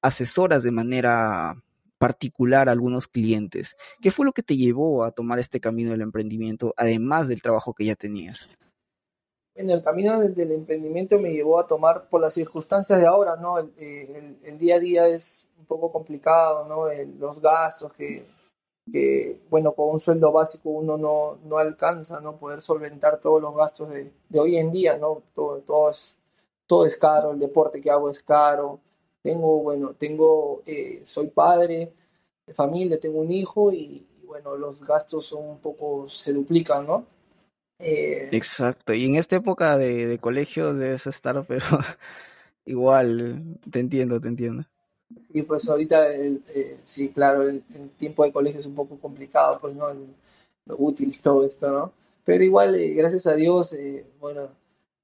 asesoras 0.00 0.62
de 0.62 0.70
manera 0.70 1.62
particular 1.98 2.68
a 2.68 2.72
algunos 2.72 3.08
clientes. 3.08 3.76
¿Qué 4.00 4.10
fue 4.10 4.24
lo 4.24 4.32
que 4.32 4.42
te 4.42 4.56
llevó 4.56 5.04
a 5.04 5.10
tomar 5.10 5.38
este 5.38 5.60
camino 5.60 5.90
del 5.90 6.00
emprendimiento, 6.00 6.72
además 6.76 7.28
del 7.28 7.42
trabajo 7.42 7.74
que 7.74 7.84
ya 7.84 7.96
tenías? 7.96 8.46
En 9.58 9.70
el 9.70 9.82
camino 9.82 10.20
del 10.20 10.52
emprendimiento 10.52 11.18
me 11.18 11.32
llevó 11.32 11.58
a 11.58 11.66
tomar 11.66 12.08
por 12.08 12.20
las 12.20 12.32
circunstancias 12.34 13.00
de 13.00 13.06
ahora, 13.06 13.36
¿no? 13.36 13.58
El, 13.58 14.38
el 14.42 14.58
día 14.58 14.76
a 14.76 14.78
día 14.78 15.08
es 15.08 15.48
un 15.58 15.66
poco 15.66 15.90
complicado, 15.90 16.64
¿no? 16.66 16.88
El, 16.88 17.18
los 17.18 17.40
gastos 17.40 17.92
que, 17.92 18.24
que, 18.92 19.40
bueno, 19.50 19.72
con 19.72 19.90
un 19.90 20.00
sueldo 20.00 20.30
básico 20.30 20.70
uno 20.70 20.96
no, 20.96 21.38
no 21.44 21.58
alcanza, 21.58 22.20
¿no? 22.20 22.36
Poder 22.38 22.60
solventar 22.60 23.20
todos 23.20 23.42
los 23.42 23.54
gastos 23.56 23.90
de, 23.90 24.12
de 24.28 24.40
hoy 24.40 24.56
en 24.58 24.70
día, 24.70 24.96
¿no? 24.96 25.22
Todo, 25.34 25.58
todo, 26.66 26.86
es, 26.86 26.96
caro, 26.96 27.32
el 27.32 27.40
deporte 27.40 27.80
que 27.80 27.90
hago 27.90 28.10
es 28.10 28.22
caro. 28.22 28.78
Tengo, 29.22 29.60
bueno, 29.60 29.94
tengo, 29.98 30.62
eh, 30.66 31.02
soy 31.04 31.28
padre 31.28 31.92
de 32.46 32.54
familia, 32.54 33.00
tengo 33.00 33.20
un 33.20 33.30
hijo 33.32 33.72
y, 33.72 34.06
bueno, 34.24 34.56
los 34.56 34.84
gastos 34.84 35.26
son 35.26 35.44
un 35.48 35.58
poco, 35.58 36.08
se 36.08 36.32
duplican, 36.32 36.86
¿no? 36.86 37.17
Eh, 37.78 38.28
Exacto, 38.32 38.92
y 38.92 39.04
en 39.04 39.14
esta 39.14 39.36
época 39.36 39.78
de, 39.78 40.06
de, 40.06 40.18
colegio 40.18 40.74
debes 40.74 41.06
estar, 41.06 41.44
pero 41.46 41.64
igual, 42.64 43.58
te 43.70 43.80
entiendo, 43.80 44.20
te 44.20 44.28
entiendo. 44.28 44.64
Y 45.30 45.42
pues 45.42 45.68
ahorita, 45.68 46.12
el, 46.14 46.42
eh, 46.48 46.78
sí, 46.84 47.10
claro, 47.10 47.42
el, 47.42 47.62
el, 47.74 47.90
tiempo 47.90 48.24
de 48.24 48.32
colegio 48.32 48.60
es 48.60 48.66
un 48.66 48.74
poco 48.74 48.98
complicado, 48.98 49.58
pues, 49.60 49.74
¿no? 49.74 49.90
El, 49.90 50.08
lo 50.68 50.76
útil 50.78 51.18
todo 51.20 51.44
esto, 51.44 51.70
¿no? 51.70 51.92
Pero 52.24 52.44
igual, 52.44 52.74
eh, 52.74 52.90
gracias 52.90 53.26
a 53.26 53.34
Dios, 53.34 53.72
eh, 53.72 54.06
bueno, 54.20 54.50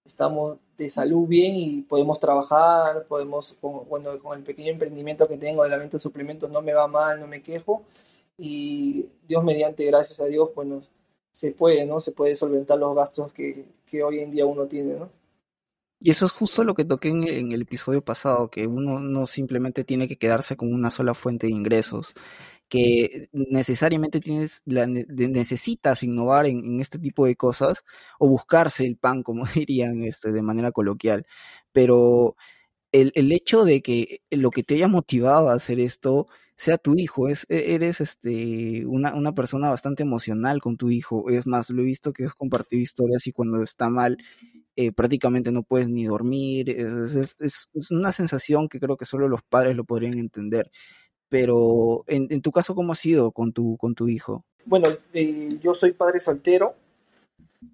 estamos 0.05 0.59
de 0.77 0.91
salud 0.91 1.27
bien 1.27 1.55
y 1.57 1.83
podemos 1.83 2.21
trabajar, 2.21 3.07
podemos, 3.07 3.57
con, 3.61 3.89
bueno, 3.89 4.19
con 4.21 4.39
el 4.39 4.45
pequeño 4.45 4.71
emprendimiento 4.73 5.27
que 5.27 5.39
tengo 5.39 5.63
de 5.63 5.71
la 5.71 5.79
venta 5.79 5.97
de 5.97 6.01
suplementos 6.01 6.51
no 6.51 6.61
me 6.61 6.75
va 6.75 6.87
mal, 6.87 7.21
no 7.21 7.27
me 7.27 7.43
quejo 7.43 7.85
y 8.37 9.07
Dios 9.27 9.45
mediante, 9.45 9.85
gracias 9.87 10.21
a 10.21 10.27
Dios, 10.27 10.51
bueno, 10.55 10.83
se 11.35 11.51
puede, 11.51 11.85
¿no? 11.85 11.99
Se 11.99 12.13
puede 12.13 12.37
solventar 12.37 12.79
los 12.79 12.95
gastos 12.95 13.33
que, 13.33 13.65
que 13.87 14.05
hoy 14.05 14.21
en 14.21 14.31
día 14.31 14.47
uno 14.47 14.67
tiene, 14.67 14.95
¿no? 14.95 15.11
Y 15.99 16.11
eso 16.11 16.27
es 16.27 16.33
justo 16.33 16.63
lo 16.63 16.75
que 16.75 16.85
toqué 16.85 17.09
en, 17.09 17.51
el 17.51 17.63
episodio 17.63 18.05
pasado, 18.05 18.51
que 18.51 18.67
uno 18.69 19.01
no 19.01 19.27
simplemente 19.27 19.83
tiene 19.85 20.07
que 20.07 20.17
quedarse 20.17 20.57
con 20.57 20.73
una 20.73 20.91
sola 20.91 21.13
fuente 21.15 21.49
de 21.49 21.53
ingresos, 21.53 22.15
que 22.69 23.29
necesariamente 23.33 24.21
tienes 24.21 24.63
la, 24.65 24.87
necesitas 24.87 26.03
innovar 26.05 26.47
en, 26.47 26.59
en, 26.65 26.81
este 26.81 26.99
tipo 27.01 27.27
de 27.27 27.37
cosas 27.37 27.85
o 28.19 28.29
buscarse 28.29 28.87
el 28.87 28.97
pan, 28.97 29.23
como 29.25 29.45
dirían 29.55 30.05
este, 30.05 30.31
de 30.31 30.43
manera 30.43 30.71
coloquial. 30.71 31.27
Pero 31.73 32.37
el, 32.93 33.11
el 33.17 33.33
hecho 33.33 33.65
de 33.65 33.83
que 33.83 34.23
lo 34.31 34.51
que 34.51 34.63
te 34.63 34.75
haya 34.75 34.89
motivado 34.89 35.49
a 35.49 35.55
hacer 35.55 35.81
esto 35.81 36.29
sea 36.57 36.79
tu 36.79 36.95
hijo, 36.97 37.29
es, 37.29 37.47
e, 37.49 37.75
eres 37.75 38.01
este, 38.01 38.87
una, 38.87 39.15
una 39.15 39.33
persona 39.33 39.71
bastante 39.71 40.03
emocional 40.03 40.61
con 40.61 40.77
tu 40.77 40.91
hijo. 40.91 41.31
Es 41.31 41.47
más, 41.47 41.71
lo 41.71 41.83
he 41.83 41.85
visto 41.85 42.13
que 42.13 42.25
has 42.25 42.35
compartido 42.35 42.81
historias 42.81 43.27
y 43.27 43.33
cuando 43.33 43.63
está 43.63 43.89
mal 43.89 44.19
eh, 44.77 44.91
prácticamente 44.93 45.53
no 45.53 45.63
puedes 45.63 45.89
ni 45.89 46.05
dormir. 46.05 46.71
Es, 46.71 47.15
es, 47.15 47.37
es, 47.41 47.91
una 47.91 48.13
sensación 48.13 48.69
que 48.69 48.81
creo 48.81 48.97
que 48.97 49.05
solo 49.05 49.29
los 49.29 49.43
padres 49.43 49.77
lo 49.77 49.85
podrían 49.85 50.19
entender. 50.19 50.71
Pero 51.29 52.05
en, 52.07 52.41
tu 52.43 52.53
caso, 52.53 52.75
¿cómo 52.75 52.93
ha 52.93 52.97
sido 52.97 53.33
con 53.33 53.53
tu, 53.53 53.77
con 53.77 53.95
tu 53.95 54.09
hijo? 54.09 54.45
Bueno, 54.67 54.89
eh, 55.13 55.59
yo 55.61 55.75
soy 55.75 55.93
padre 55.93 56.21
soltero, 56.21 56.75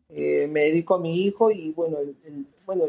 eh, 0.09 0.47
me 0.49 0.61
dedico 0.61 0.95
a 0.95 1.01
mi 1.01 1.25
hijo 1.25 1.51
y 1.51 1.71
bueno, 1.73 1.99
el, 1.99 2.17
el, 2.25 2.47
bueno, 2.65 2.85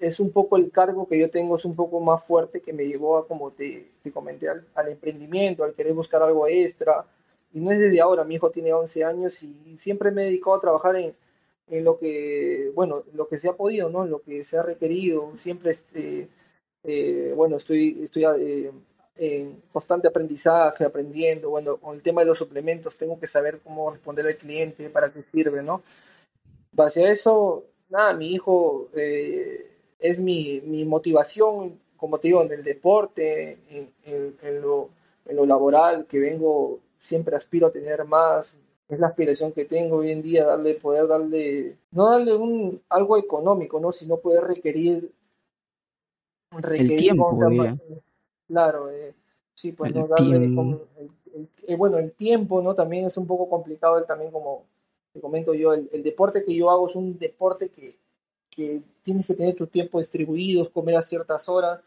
es 0.00 0.18
un 0.18 0.32
poco 0.32 0.56
el 0.56 0.70
cargo 0.72 1.06
que 1.06 1.18
yo 1.18 1.30
tengo, 1.30 1.56
es 1.56 1.64
un 1.64 1.76
poco 1.76 2.00
más 2.00 2.24
fuerte 2.24 2.60
que 2.60 2.72
me 2.72 2.86
llevó 2.86 3.18
a, 3.18 3.28
como 3.28 3.52
te, 3.52 3.90
te 4.02 4.10
comenté, 4.10 4.48
al, 4.48 4.66
al, 4.74 4.88
emprendimiento, 4.88 5.62
al 5.62 5.74
querer 5.74 5.94
buscar 5.94 6.22
algo 6.22 6.46
extra. 6.48 7.06
Y 7.52 7.60
no 7.60 7.70
es 7.70 7.78
desde 7.78 8.00
ahora, 8.00 8.24
mi 8.24 8.36
hijo 8.36 8.50
tiene 8.50 8.72
11 8.72 9.04
años 9.04 9.42
y 9.42 9.76
siempre 9.76 10.10
me 10.10 10.22
he 10.22 10.26
dedicado 10.26 10.56
a 10.56 10.60
trabajar 10.60 10.96
en, 10.96 11.14
en 11.68 11.84
lo 11.84 11.98
que, 11.98 12.70
bueno, 12.74 13.04
lo 13.14 13.28
que 13.28 13.38
se 13.38 13.48
ha 13.48 13.56
podido, 13.56 13.90
¿no? 13.90 14.06
Lo 14.06 14.22
que 14.22 14.42
se 14.44 14.58
ha 14.58 14.62
requerido. 14.62 15.32
Siempre, 15.38 15.70
este, 15.72 16.28
eh, 16.84 17.32
bueno, 17.36 17.56
estoy, 17.56 18.00
estoy 18.04 18.24
eh, 18.24 18.72
en 19.16 19.62
constante 19.72 20.08
aprendizaje, 20.08 20.84
aprendiendo. 20.84 21.50
Bueno, 21.50 21.76
con 21.76 21.94
el 21.94 22.02
tema 22.02 22.22
de 22.22 22.28
los 22.28 22.38
suplementos, 22.38 22.96
tengo 22.96 23.18
que 23.20 23.26
saber 23.26 23.60
cómo 23.60 23.90
responder 23.90 24.26
al 24.26 24.36
cliente, 24.36 24.90
para 24.90 25.12
qué 25.12 25.22
sirve, 25.32 25.62
¿no? 25.62 25.82
Base 26.72 27.04
a 27.04 27.12
eso, 27.12 27.66
nada, 27.88 28.14
mi 28.14 28.32
hijo 28.32 28.88
eh, 28.94 29.70
es 30.00 30.18
mi, 30.18 30.60
mi, 30.62 30.84
motivación, 30.84 31.78
como 31.96 32.18
te 32.18 32.28
digo, 32.28 32.42
en 32.42 32.52
el 32.52 32.64
deporte, 32.64 33.58
en, 33.68 33.90
en, 34.04 34.36
en, 34.42 34.60
lo, 34.62 34.88
en 35.26 35.36
lo 35.36 35.46
laboral, 35.46 36.06
que 36.06 36.18
vengo, 36.18 36.80
siempre 37.00 37.36
aspiro 37.36 37.68
a 37.68 37.72
tener 37.72 38.04
más, 38.04 38.56
es 38.88 38.98
la 38.98 39.06
aspiración 39.06 39.52
que 39.52 39.64
tengo 39.64 39.98
hoy 39.98 40.10
en 40.10 40.22
día, 40.22 40.44
darle, 40.44 40.74
poder 40.74 41.06
darle, 41.06 41.76
no 41.92 42.10
darle 42.10 42.34
un 42.34 42.82
algo 42.88 43.16
económico, 43.16 43.78
¿no? 43.78 43.92
Sino 43.92 44.16
poder 44.16 44.44
requerir, 44.44 45.12
requerir 46.50 46.92
el 46.92 46.98
tiempo, 46.98 47.32
más, 47.32 47.78
claro, 48.48 48.90
eh, 48.90 49.14
sí, 49.54 49.72
pues 49.72 49.92
el 49.92 50.00
no 50.00 50.08
darle 50.08 50.54
como, 50.54 50.80
el, 50.98 51.10
el, 51.34 51.48
el, 51.68 51.76
bueno, 51.76 51.98
el 51.98 52.12
tiempo, 52.12 52.60
¿no? 52.62 52.74
También 52.74 53.06
es 53.06 53.16
un 53.16 53.26
poco 53.26 53.48
complicado, 53.48 53.98
el, 53.98 54.06
también 54.06 54.32
como 54.32 54.64
te 55.12 55.20
comento 55.20 55.54
yo, 55.54 55.72
el, 55.72 56.02
deporte 56.02 56.44
que 56.44 56.54
yo 56.54 56.70
hago 56.70 56.88
es 56.88 56.96
un 56.96 57.18
deporte 57.18 57.68
que, 57.70 57.96
que 58.50 58.82
tienes 59.02 59.26
que 59.26 59.34
tener 59.34 59.54
tu 59.54 59.66
tiempo 59.66 59.98
distribuido, 59.98 60.70
comer 60.72 60.96
a 60.96 61.02
ciertas 61.02 61.48
horas, 61.48 61.80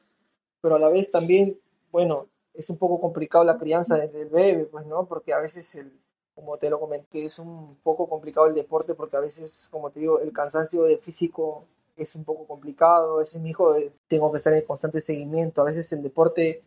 pero 0.62 0.76
a 0.76 0.80
la 0.80 0.90
vez 0.90 1.12
también, 1.12 1.60
bueno, 1.92 2.30
es 2.54 2.70
un 2.70 2.78
poco 2.78 3.00
complicado 3.02 3.44
la 3.44 3.58
crianza 3.58 3.98
del 3.98 4.30
bebé, 4.30 4.66
pues, 4.72 4.86
¿no? 4.86 5.08
Porque 5.08 5.34
a 5.34 5.40
veces 5.40 5.76
el, 5.76 6.00
como 6.36 6.58
te 6.58 6.70
lo 6.70 6.80
comenté, 6.80 7.26
es 7.26 7.40
un 7.40 7.76
poco 7.84 8.08
complicado 8.10 8.48
el 8.48 8.56
deporte 8.56 8.96
porque 8.96 9.18
a 9.18 9.20
veces, 9.20 9.68
como 9.72 9.92
te 9.92 10.00
digo, 10.00 10.20
el 10.20 10.32
cansancio 10.34 10.84
de 10.84 10.98
físico 10.98 11.66
es 11.96 12.16
un 12.16 12.24
poco 12.24 12.48
complicado. 12.48 13.18
A 13.18 13.20
veces 13.20 13.42
mi 13.42 13.52
hijo 13.52 13.76
eh, 13.76 13.92
tengo 14.08 14.32
que 14.32 14.38
estar 14.38 14.54
en 14.54 14.66
constante 14.66 15.02
seguimiento. 15.02 15.62
A 15.62 15.66
veces 15.66 15.92
el 15.94 16.02
deporte 16.02 16.64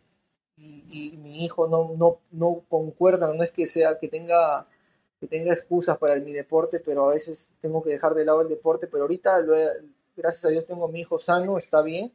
y, 0.55 0.83
y 0.89 1.17
mi 1.17 1.43
hijo 1.45 1.67
no, 1.67 1.93
no, 1.97 2.19
no 2.31 2.63
concuerdan. 2.69 3.37
No 3.37 3.43
es 3.43 3.51
que 3.51 3.67
sea 3.67 3.99
que 3.99 4.07
tenga 4.07 4.67
que 5.19 5.27
tenga 5.27 5.53
excusas 5.53 5.97
para 5.97 6.13
el, 6.13 6.23
mi 6.23 6.31
deporte, 6.31 6.79
pero 6.79 7.09
a 7.09 7.13
veces 7.13 7.51
tengo 7.61 7.83
que 7.83 7.91
dejar 7.91 8.13
de 8.13 8.25
lado 8.25 8.41
el 8.41 8.49
deporte. 8.49 8.87
Pero 8.87 9.03
ahorita, 9.03 9.39
lo 9.41 9.55
he, 9.55 9.67
gracias 10.15 10.45
a 10.45 10.49
Dios, 10.49 10.65
tengo 10.65 10.85
a 10.85 10.91
mi 10.91 11.01
hijo 11.01 11.17
sano, 11.19 11.57
está 11.57 11.81
bien, 11.81 12.11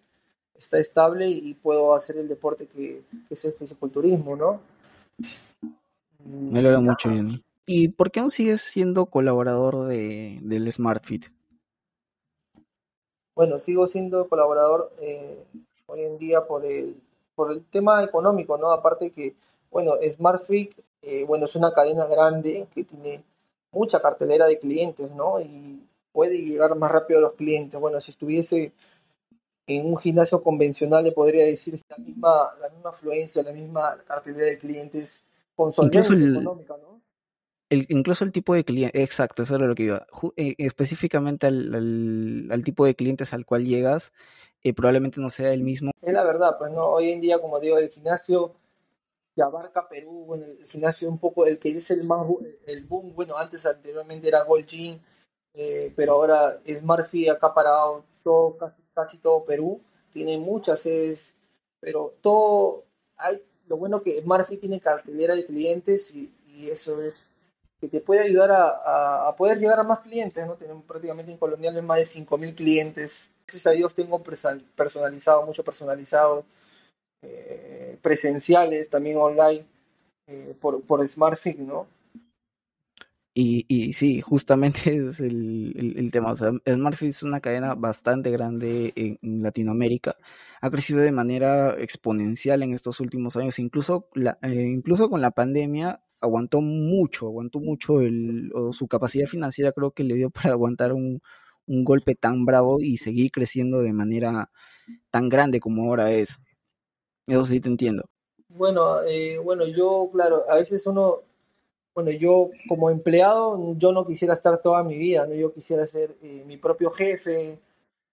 está 0.55 0.79
estable 0.79 1.29
y 1.29 1.55
puedo 1.55 1.95
hacer 1.95 2.17
el 2.17 2.29
deporte 2.29 2.67
que, 2.67 3.03
que 3.29 3.35
es 3.35 3.45
el 3.45 3.55
fisiculturismo, 3.55 4.37
¿no? 4.37 4.61
Me 6.25 6.61
alegra 6.61 6.81
mucho, 6.81 7.09
Jenny. 7.09 7.43
¿Y 7.67 7.89
por 7.89 8.11
qué 8.11 8.21
aún 8.21 8.31
sigues 8.31 8.61
siendo 8.61 9.07
colaborador 9.07 9.87
de, 9.87 10.39
del 10.43 10.71
SmartFit? 10.71 11.27
Bueno, 13.35 13.59
sigo 13.59 13.87
siendo 13.87 14.29
colaborador 14.29 14.91
eh, 15.01 15.45
hoy 15.87 16.05
en 16.05 16.19
día 16.19 16.47
por 16.47 16.67
el, 16.67 17.01
por 17.35 17.53
el 17.53 17.65
tema 17.65 18.03
económico, 18.03 18.59
¿no? 18.59 18.71
Aparte 18.71 19.11
que, 19.11 19.35
bueno, 19.71 19.93
SmartFit, 20.11 20.73
eh, 21.03 21.25
bueno, 21.25 21.47
es 21.47 21.57
una 21.57 21.73
cadena 21.73 22.07
grande 22.07 22.69
que 22.73 22.85
tiene 22.85 23.25
mucha 23.73 24.01
cartelera 24.01 24.47
de 24.47 24.59
clientes, 24.59 25.11
¿no? 25.11 25.41
Y 25.41 25.83
puede 26.13 26.39
llegar 26.39 26.77
más 26.77 26.93
rápido 26.93 27.19
a 27.19 27.23
los 27.23 27.33
clientes. 27.33 27.81
Bueno, 27.81 28.01
si 28.01 28.13
estuviese 28.13 28.73
en 29.67 29.87
un 29.87 29.97
gimnasio 29.97 30.43
convencional, 30.43 31.05
le 31.05 31.13
podría 31.13 31.45
decir 31.45 31.81
la 31.89 31.97
misma, 31.99 32.55
la 32.61 32.69
misma 32.71 32.91
afluencia, 32.91 33.43
la 33.43 33.53
misma 33.53 33.99
cartelera 34.05 34.47
de 34.47 34.59
clientes 34.59 35.25
con 35.55 35.73
solvencia 35.73 36.15
el, 36.15 36.33
económica, 36.33 36.77
¿no? 36.81 37.01
El, 37.69 37.87
incluso 37.89 38.25
el 38.25 38.33
tipo 38.33 38.55
de 38.55 38.65
cliente, 38.65 39.03
exacto, 39.03 39.43
eso 39.43 39.57
era 39.57 39.67
lo 39.67 39.75
que 39.75 39.85
iba. 39.85 40.07
Eh, 40.37 40.55
específicamente 40.59 41.47
al, 41.47 41.75
al, 41.75 42.49
al, 42.53 42.65
tipo 42.65 42.85
de 42.85 42.95
clientes 42.95 43.33
al 43.33 43.47
cual 43.47 43.65
llegas, 43.65 44.13
eh, 44.63 44.75
probablemente 44.75 45.21
no 45.21 45.31
sea 45.31 45.53
el 45.53 45.63
mismo. 45.63 45.91
Es 46.03 46.13
la 46.13 46.25
verdad, 46.25 46.57
pues 46.59 46.71
no, 46.71 46.85
hoy 46.85 47.11
en 47.11 47.21
día, 47.21 47.41
como 47.41 47.59
digo, 47.61 47.79
el 47.79 47.89
gimnasio 47.89 48.55
que 49.35 49.43
abarca 49.43 49.89
Perú, 49.89 50.25
bueno, 50.27 50.45
el 50.45 50.67
gimnasio 50.67 51.09
un 51.09 51.19
poco, 51.19 51.47
el 51.47 51.59
que 51.59 51.71
es 51.71 51.91
el 51.91 52.05
más, 52.05 52.27
el 52.67 52.85
boom, 52.87 53.15
bueno, 53.15 53.37
antes 53.37 53.65
anteriormente 53.67 54.29
era 54.29 54.45
Gold 54.45 54.67
Gym, 54.67 55.01
eh, 55.55 55.93
pero 55.97 56.13
ahora 56.13 56.61
Smartfit 56.67 57.29
ha 57.29 57.33
acaparado 57.35 58.05
todo, 58.23 58.57
casi, 58.59 58.83
casi 58.95 59.19
todo 59.19 59.45
Perú, 59.45 59.81
tiene 60.11 60.39
muchas 60.39 60.81
sedes, 60.81 61.35
pero 61.81 62.15
todo, 62.21 62.85
hay, 63.17 63.43
lo 63.67 63.77
bueno 63.79 64.03
que 64.03 64.21
Smartfit 64.21 64.61
tiene 64.61 64.81
cartelera 64.81 65.35
de 65.35 65.47
clientes 65.47 66.15
y, 66.15 66.35
y 66.47 66.71
eso 66.71 67.01
es 67.01 67.31
que 67.81 67.89
te 67.89 68.01
puede 68.01 68.21
ayudar 68.21 68.51
a, 68.53 68.69
a, 68.69 69.29
a, 69.29 69.37
poder 69.37 69.59
llegar 69.59 69.81
a 69.81 69.83
más 69.83 70.01
clientes, 70.01 70.47
¿no? 70.47 70.55
Tenemos 70.55 70.85
prácticamente 70.85 71.33
en 71.33 71.39
Colonial 71.39 71.83
más 71.83 71.99
de 71.99 72.05
5.000 72.05 72.55
clientes. 72.55 73.29
Gracias 73.45 73.67
a 73.67 73.71
Dios 73.71 73.93
tengo 73.93 74.23
personalizado, 74.23 75.45
mucho 75.45 75.65
personalizado, 75.65 76.45
eh, 77.23 77.97
presenciales, 78.03 78.89
también 78.91 79.17
online, 79.17 79.65
eh, 80.27 80.55
por, 80.61 80.83
por 80.83 81.09
¿no? 81.59 81.87
Y, 83.35 83.65
y, 83.69 83.95
sí, 83.95 84.21
justamente 84.21 84.95
es 85.09 85.21
el, 85.21 85.95
el, 85.97 86.11
tema. 86.11 86.33
O 86.33 86.37
sea, 86.37 86.53
SmartFit 86.69 87.09
es 87.11 87.23
una 87.23 87.41
cadena 87.41 87.75
bastante 87.75 88.31
grande 88.31 88.93
en, 88.95 89.19
en, 89.23 89.43
Latinoamérica. 89.43 90.17
Ha 90.61 90.71
crecido 90.71 91.01
de 91.01 91.13
manera 91.13 91.81
exponencial 91.81 92.63
en 92.63 92.75
estos 92.75 93.01
últimos 93.01 93.37
años. 93.37 93.59
Incluso, 93.59 94.09
la, 94.15 94.39
eh, 94.43 94.63
incluso 94.63 95.09
con 95.09 95.21
la 95.23 95.31
pandemia 95.31 96.03
aguantó 96.21 96.61
mucho, 96.61 97.27
aguantó 97.27 97.59
mucho 97.61 98.01
el, 98.01 98.53
o 98.55 98.73
su 98.73 98.87
capacidad 98.87 99.27
financiera 99.27 99.73
creo 99.73 99.91
que 99.93 100.05
le 100.05 100.15
dio 100.15 100.31
para 100.31 100.51
aguantar 100.53 100.93
un, 100.93 101.21
un 101.67 101.85
golpe 101.85 102.15
tan 102.15 102.45
bravo 102.45 102.81
y 102.81 102.99
seguir 102.99 103.31
creciendo 103.33 103.81
de 103.81 103.93
manera 103.93 104.51
tan 105.11 105.29
grande 105.29 105.61
como 105.61 105.85
ahora 105.85 106.13
es. 106.13 106.41
Eso 107.27 107.45
sí 107.45 107.61
te 107.61 107.69
entiendo. 107.69 108.05
Bueno, 108.49 109.03
eh, 109.03 109.39
bueno, 109.39 109.67
yo, 109.67 110.11
claro, 110.13 110.43
a 110.49 110.57
veces 110.57 110.87
uno, 110.87 111.21
bueno, 111.95 112.11
yo 112.11 112.51
como 112.69 112.91
empleado, 112.91 113.75
yo 113.79 113.93
no 113.93 114.07
quisiera 114.07 114.35
estar 114.35 114.61
toda 114.61 114.83
mi 114.83 114.97
vida, 114.99 115.27
¿no? 115.27 115.35
Yo 115.35 115.53
quisiera 115.53 115.87
ser 115.87 116.17
eh, 116.23 116.45
mi 116.47 116.57
propio 116.57 116.91
jefe 116.91 117.59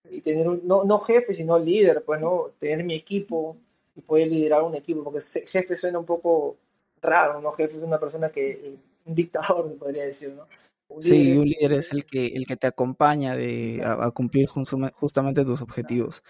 y 0.10 0.22
tener, 0.22 0.48
un, 0.48 0.62
no, 0.66 0.84
no 0.86 1.00
jefe, 1.00 1.34
sino 1.34 1.60
líder, 1.60 2.04
pues, 2.06 2.22
¿no? 2.22 2.52
Tener 2.60 2.86
mi 2.86 2.94
equipo 2.94 3.58
y 3.96 4.02
poder 4.02 4.28
liderar 4.28 4.64
un 4.64 4.76
equipo, 4.76 5.04
porque 5.04 5.20
jefe 5.22 5.76
suena 5.76 6.00
un 6.00 6.06
poco 6.06 6.56
raro, 7.02 7.42
¿no? 7.42 7.52
Jefe 7.52 7.78
es 7.78 7.84
una 7.84 8.00
persona 8.00 8.30
que, 8.30 8.78
un 9.06 9.16
dictador, 9.16 9.76
podría 9.78 10.06
decir, 10.06 10.34
¿no? 10.36 10.48
Un 10.88 11.04
líder, 11.04 11.24
sí, 11.24 11.38
un 11.38 11.48
líder 11.48 11.74
es 11.74 11.92
el 11.92 12.06
que, 12.06 12.28
el 12.28 12.48
que 12.48 12.56
te 12.56 12.66
acompaña 12.66 13.36
de, 13.36 13.82
a, 13.84 14.06
a 14.06 14.12
cumplir 14.12 14.48
justamente 14.48 15.46
tus 15.46 15.62
objetivos. 15.62 16.24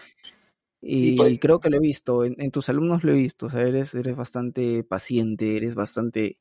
Y 0.82 1.10
sí, 1.10 1.16
pues. 1.16 1.38
creo 1.40 1.60
que 1.60 1.70
lo 1.70 1.76
he 1.76 1.80
visto, 1.80 2.24
en, 2.24 2.36
en, 2.38 2.50
tus 2.50 2.68
alumnos 2.68 3.04
lo 3.04 3.12
he 3.12 3.16
visto, 3.16 3.46
o 3.46 3.48
sea, 3.48 3.62
eres, 3.62 3.94
eres 3.94 4.16
bastante 4.16 4.82
paciente, 4.82 5.56
eres 5.56 5.74
bastante 5.74 6.38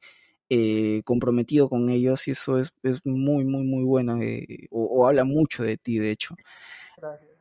eh, 0.50 1.02
comprometido 1.04 1.68
con 1.70 1.90
ellos 1.90 2.28
y 2.28 2.32
eso 2.32 2.58
es, 2.58 2.74
es 2.84 3.06
muy, 3.06 3.44
muy, 3.44 3.64
muy 3.64 3.84
bueno, 3.84 4.18
eh, 4.22 4.68
o, 4.72 4.84
o, 4.84 5.08
habla 5.08 5.26
mucho 5.26 5.64
de 5.64 5.78
ti, 5.78 6.00
de 6.00 6.12
hecho. 6.12 6.36
Gracias. 6.98 7.32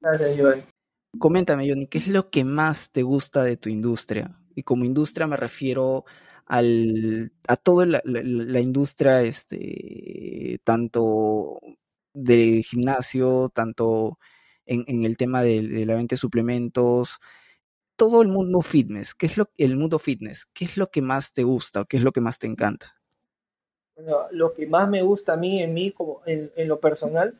Gracias, 0.00 0.40
Joel. 0.40 0.64
Coméntame, 1.18 1.68
Johnny, 1.68 1.88
¿qué 1.88 1.98
es 1.98 2.08
lo 2.08 2.30
que 2.30 2.44
más 2.44 2.92
te 2.92 3.02
gusta 3.02 3.42
de 3.42 3.56
tu 3.56 3.68
industria? 3.68 4.38
Y 4.54 4.62
como 4.62 4.84
industria 4.84 5.26
me 5.26 5.36
refiero 5.36 6.04
al, 6.46 7.32
a 7.48 7.56
toda 7.56 7.84
la, 7.86 8.00
la, 8.04 8.20
la 8.22 8.60
industria, 8.60 9.22
este, 9.22 10.60
tanto 10.64 11.60
de 12.14 12.62
gimnasio, 12.62 13.50
tanto 13.52 14.18
en, 14.68 14.84
en 14.86 15.04
el 15.04 15.16
tema 15.16 15.42
de, 15.42 15.62
de, 15.62 15.86
la 15.86 15.94
venta 15.94 16.14
de 16.14 16.18
suplementos, 16.18 17.18
todo 17.96 18.22
el 18.22 18.28
mundo 18.28 18.60
fitness. 18.60 19.14
¿Qué 19.14 19.26
es 19.26 19.36
lo 19.36 19.50
el 19.56 19.76
mundo 19.76 19.98
fitness? 19.98 20.46
¿Qué 20.54 20.64
es 20.64 20.76
lo 20.76 20.90
que 20.90 21.02
más 21.02 21.32
te 21.32 21.42
gusta 21.42 21.80
o 21.80 21.84
qué 21.86 21.96
es 21.96 22.04
lo 22.04 22.12
que 22.12 22.20
más 22.20 22.38
te 22.38 22.46
encanta? 22.46 22.94
Bueno, 23.96 24.16
lo 24.30 24.54
que 24.54 24.66
más 24.66 24.88
me 24.88 25.02
gusta 25.02 25.32
a 25.32 25.36
mí, 25.36 25.60
en 25.60 25.74
mí, 25.74 25.90
como 25.90 26.22
en, 26.24 26.52
en 26.54 26.68
lo 26.68 26.78
personal, 26.78 27.36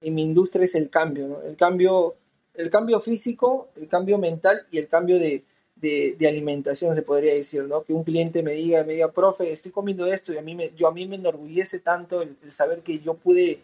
en 0.00 0.14
mi 0.14 0.22
industria 0.22 0.64
es 0.64 0.74
el 0.74 0.88
cambio, 0.88 1.28
¿no? 1.28 1.42
El 1.42 1.56
cambio, 1.56 2.16
el 2.54 2.70
cambio 2.70 3.00
físico, 3.00 3.68
el 3.76 3.88
cambio 3.88 4.16
mental 4.16 4.66
y 4.70 4.78
el 4.78 4.88
cambio 4.88 5.18
de, 5.18 5.44
de, 5.76 6.16
de, 6.18 6.28
alimentación, 6.28 6.94
se 6.94 7.02
podría 7.02 7.34
decir, 7.34 7.64
¿no? 7.64 7.82
Que 7.82 7.92
un 7.92 8.04
cliente 8.04 8.42
me 8.42 8.54
diga, 8.54 8.84
me 8.84 8.94
diga, 8.94 9.12
profe, 9.12 9.52
estoy 9.52 9.70
comiendo 9.70 10.06
esto 10.06 10.32
y 10.32 10.38
a 10.38 10.42
mí 10.42 10.54
me, 10.54 10.70
yo, 10.70 10.88
a 10.88 10.92
mí 10.92 11.06
me 11.06 11.16
enorgullece 11.16 11.80
tanto 11.80 12.22
el, 12.22 12.36
el 12.42 12.52
saber 12.52 12.80
que 12.80 12.98
yo 13.00 13.14
pude, 13.14 13.60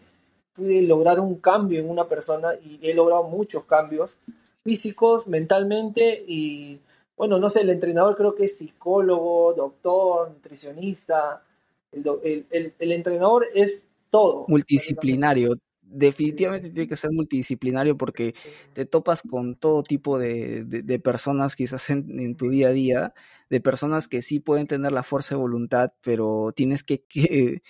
pude 0.59 0.81
lograr 0.81 1.19
un 1.19 1.35
cambio 1.35 1.79
en 1.79 1.89
una 1.89 2.07
persona 2.07 2.49
y 2.61 2.79
he 2.81 2.93
logrado 2.93 3.23
muchos 3.23 3.63
cambios 3.63 4.17
físicos, 4.63 5.25
mentalmente 5.25 6.23
y, 6.27 6.79
bueno, 7.15 7.39
no 7.39 7.49
sé, 7.49 7.61
el 7.61 7.69
entrenador 7.69 8.17
creo 8.17 8.35
que 8.35 8.45
es 8.45 8.57
psicólogo, 8.57 9.53
doctor, 9.53 10.29
nutricionista, 10.31 11.43
el, 11.91 12.45
el, 12.51 12.73
el 12.77 12.91
entrenador 12.91 13.45
es 13.53 13.87
todo. 14.09 14.45
Multidisciplinario, 14.47 15.55
definitivamente 15.91 16.69
tiene 16.69 16.87
que 16.87 16.95
ser 16.95 17.11
multidisciplinario 17.11 17.97
porque 17.97 18.35
te 18.73 18.85
topas 18.85 19.21
con 19.23 19.55
todo 19.55 19.83
tipo 19.83 20.19
de, 20.19 20.63
de, 20.63 20.99
personas 20.99 21.55
quizás 21.55 21.89
en, 21.89 22.35
tu 22.35 22.49
día 22.49 22.69
a 22.69 22.71
día, 22.71 23.13
de 23.49 23.59
personas 23.59 24.07
que 24.07 24.21
sí 24.21 24.39
pueden 24.39 24.67
tener 24.67 24.91
la 24.91 25.03
fuerza 25.03 25.35
de 25.35 25.41
voluntad, 25.41 25.93
pero 26.01 26.53
tienes 26.55 26.83
que, 26.83 27.01
que, 27.03 27.63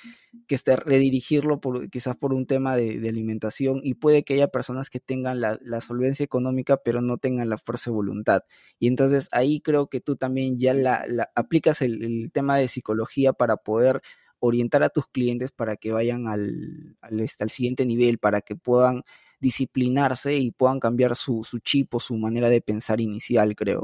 que 0.47 0.55
este, 0.55 0.75
redirigirlo 0.75 1.61
quizás 1.89 2.17
por 2.17 2.33
un 2.33 2.45
tema 2.45 2.75
de, 2.75 3.07
alimentación 3.07 3.79
y 3.83 3.93
puede 3.93 4.23
que 4.23 4.33
haya 4.33 4.49
personas 4.49 4.89
que 4.89 4.99
tengan 4.99 5.39
la, 5.39 5.57
la, 5.61 5.81
solvencia 5.81 6.23
económica 6.23 6.77
pero 6.83 7.01
no 7.01 7.17
tengan 7.17 7.49
la 7.49 7.57
fuerza 7.57 7.89
de 7.89 7.95
voluntad. 7.95 8.43
Y 8.79 8.87
entonces 8.87 9.29
ahí 9.31 9.61
creo 9.61 9.87
que 9.87 10.01
tú 10.01 10.17
también 10.17 10.59
ya 10.59 10.73
la, 10.73 11.05
aplicas 11.35 11.81
el 11.81 12.31
tema 12.33 12.57
de 12.57 12.67
psicología 12.67 13.33
para 13.33 13.57
poder 13.57 14.01
orientar 14.39 14.83
a 14.83 14.89
tus 14.89 15.07
clientes 15.07 15.51
para 15.51 15.75
que 15.75 15.91
vayan 15.91 16.27
al, 16.27 16.97
al, 17.01 17.19
este, 17.19 17.43
al 17.43 17.49
siguiente 17.49 17.85
nivel, 17.85 18.17
para 18.17 18.41
que 18.41 18.55
puedan 18.55 19.03
disciplinarse 19.39 20.35
y 20.35 20.51
puedan 20.51 20.79
cambiar 20.79 21.15
su, 21.15 21.43
su, 21.43 21.59
chip 21.59 21.93
o 21.95 21.99
su 21.99 22.15
manera 22.15 22.49
de 22.49 22.61
pensar 22.61 22.99
inicial, 22.99 23.55
creo. 23.55 23.83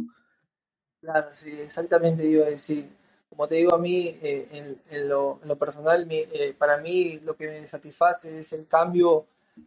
Claro, 1.02 1.28
sí, 1.32 1.52
exactamente 1.52 2.26
iba 2.26 2.46
a 2.46 2.50
decir. 2.50 2.90
Como 3.30 3.48
te 3.48 3.56
digo, 3.56 3.74
a 3.74 3.78
mí, 3.78 4.18
eh, 4.22 4.80
en, 4.90 5.10
lo, 5.10 5.40
en, 5.42 5.48
lo, 5.48 5.58
personal, 5.58 6.08
eh, 6.10 6.56
para 6.58 6.78
mí 6.78 7.20
lo 7.20 7.36
que 7.36 7.48
me 7.48 7.68
satisface 7.68 8.40
es 8.40 8.54
el 8.54 8.68
cambio 8.68 9.26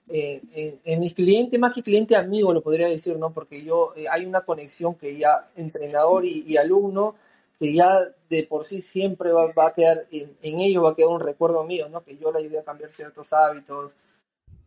eh, 0.08 0.80
en, 0.84 1.00
mis 1.00 1.14
clientes, 1.14 1.58
más 1.58 1.74
que 1.74 1.82
cliente 1.82 2.16
amigo, 2.16 2.52
lo 2.52 2.62
podría 2.62 2.88
decir, 2.88 3.18
¿no? 3.18 3.32
Porque 3.32 3.62
yo, 3.62 3.92
hay 4.10 4.26
una 4.26 4.42
conexión 4.42 4.94
que 4.94 5.16
ya 5.16 5.50
entrenador 5.56 6.24
y 6.24 6.56
alumno, 6.56 7.14
que 7.58 7.72
ya 7.72 8.00
de 8.30 8.44
por 8.44 8.64
sí 8.64 8.80
siempre 8.80 9.32
va, 9.32 9.52
va 9.52 9.68
a 9.68 9.74
quedar, 9.74 10.06
en, 10.10 10.36
en, 10.42 10.60
ellos 10.60 10.84
va 10.84 10.90
a 10.90 10.94
quedar 10.94 11.10
un 11.10 11.20
recuerdo 11.20 11.64
mío, 11.64 11.88
¿no? 11.88 12.04
Que 12.04 12.16
yo 12.16 12.30
le 12.30 12.38
ayudé 12.38 12.60
a 12.60 12.64
cambiar 12.64 12.92
ciertos 12.92 13.32
hábitos. 13.32 13.92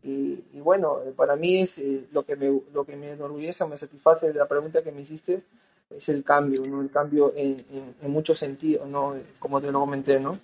Y, 0.02 0.44
y 0.52 0.60
bueno, 0.60 0.98
para 1.16 1.36
mí 1.36 1.62
es 1.62 1.78
eh, 1.78 2.06
lo, 2.12 2.24
que 2.24 2.36
me, 2.36 2.60
lo 2.72 2.84
que 2.84 2.96
me 2.96 3.10
enorgullece, 3.10 3.64
me 3.66 3.78
satisface 3.78 4.32
la 4.34 4.48
pregunta 4.48 4.82
que 4.82 4.92
me 4.92 5.02
hiciste, 5.02 5.42
es 5.88 6.08
el 6.08 6.24
cambio, 6.24 6.66
¿no? 6.66 6.82
El 6.82 6.90
cambio 6.90 7.32
en, 7.36 7.64
en, 7.70 7.94
en 8.00 8.10
muchos 8.10 8.38
sentidos, 8.38 8.88
¿no? 8.88 9.16
Como 9.38 9.60
te 9.60 9.70
lo 9.70 9.80
comenté, 9.80 10.20
¿no? 10.20 10.38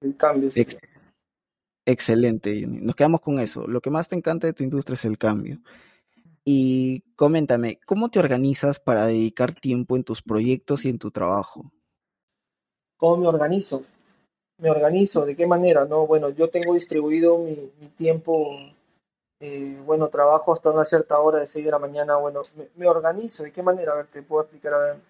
El 0.00 0.16
cambio. 0.16 0.50
Ex 0.54 0.76
excelente, 1.86 2.66
nos 2.66 2.94
quedamos 2.94 3.20
con 3.20 3.38
eso. 3.38 3.66
Lo 3.66 3.80
que 3.80 3.90
más 3.90 4.08
te 4.08 4.16
encanta 4.16 4.46
de 4.46 4.52
tu 4.52 4.62
industria 4.62 4.94
es 4.94 5.04
el 5.04 5.18
cambio. 5.18 5.58
Y 6.44 7.02
coméntame, 7.16 7.78
¿cómo 7.86 8.10
te 8.10 8.18
organizas 8.18 8.78
para 8.78 9.06
dedicar 9.06 9.54
tiempo 9.54 9.96
en 9.96 10.04
tus 10.04 10.22
proyectos 10.22 10.84
y 10.84 10.88
en 10.88 10.98
tu 10.98 11.10
trabajo? 11.10 11.72
¿Cómo 12.96 13.16
me 13.18 13.28
organizo? 13.28 13.82
Me 14.58 14.70
organizo, 14.70 15.24
¿de 15.24 15.36
qué 15.36 15.46
manera? 15.46 15.84
No, 15.84 16.06
bueno, 16.06 16.30
yo 16.30 16.48
tengo 16.50 16.74
distribuido 16.74 17.38
mi, 17.38 17.88
tiempo, 17.96 18.58
eh, 19.40 19.80
bueno, 19.84 20.08
trabajo 20.08 20.52
hasta 20.52 20.70
una 20.70 20.84
cierta 20.84 21.18
hora 21.18 21.38
de 21.38 21.46
6 21.46 21.64
de 21.64 21.70
la 21.70 21.78
mañana, 21.78 22.16
bueno, 22.16 22.42
me, 22.56 22.68
me, 22.76 22.86
organizo, 22.86 23.42
¿de 23.42 23.52
qué 23.52 23.62
manera? 23.62 23.92
A 23.92 23.96
ver, 23.96 24.06
te 24.08 24.22
puedo 24.22 24.42
explicar, 24.42 24.74
a 24.74 24.78
ver. 24.78 25.09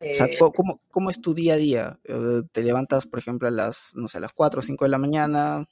Eh, 0.00 0.12
o 0.12 0.14
sea, 0.16 0.28
¿cómo, 0.54 0.80
¿cómo, 0.90 1.10
es 1.10 1.20
tu 1.20 1.34
día 1.34 1.54
a 1.54 1.56
día? 1.56 1.98
Eh, 2.04 2.42
¿Te 2.52 2.62
levantas, 2.62 3.06
por 3.06 3.18
ejemplo, 3.18 3.48
a 3.48 3.50
las, 3.50 3.92
no 3.94 4.08
sé, 4.08 4.18
a 4.18 4.20
las 4.20 4.32
4 4.32 4.58
o 4.58 4.62
5 4.62 4.84
de 4.84 4.90
la 4.90 4.98
mañana? 4.98 5.66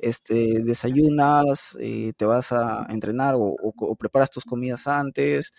Este, 0.00 0.60
¿Desayunas? 0.62 1.76
Eh, 1.80 2.12
¿Te 2.16 2.24
vas 2.24 2.52
a 2.52 2.86
entrenar 2.90 3.34
o, 3.34 3.40
o, 3.40 3.72
o, 3.76 3.96
preparas 3.96 4.30
tus 4.30 4.44
comidas 4.44 4.86
antes? 4.86 5.52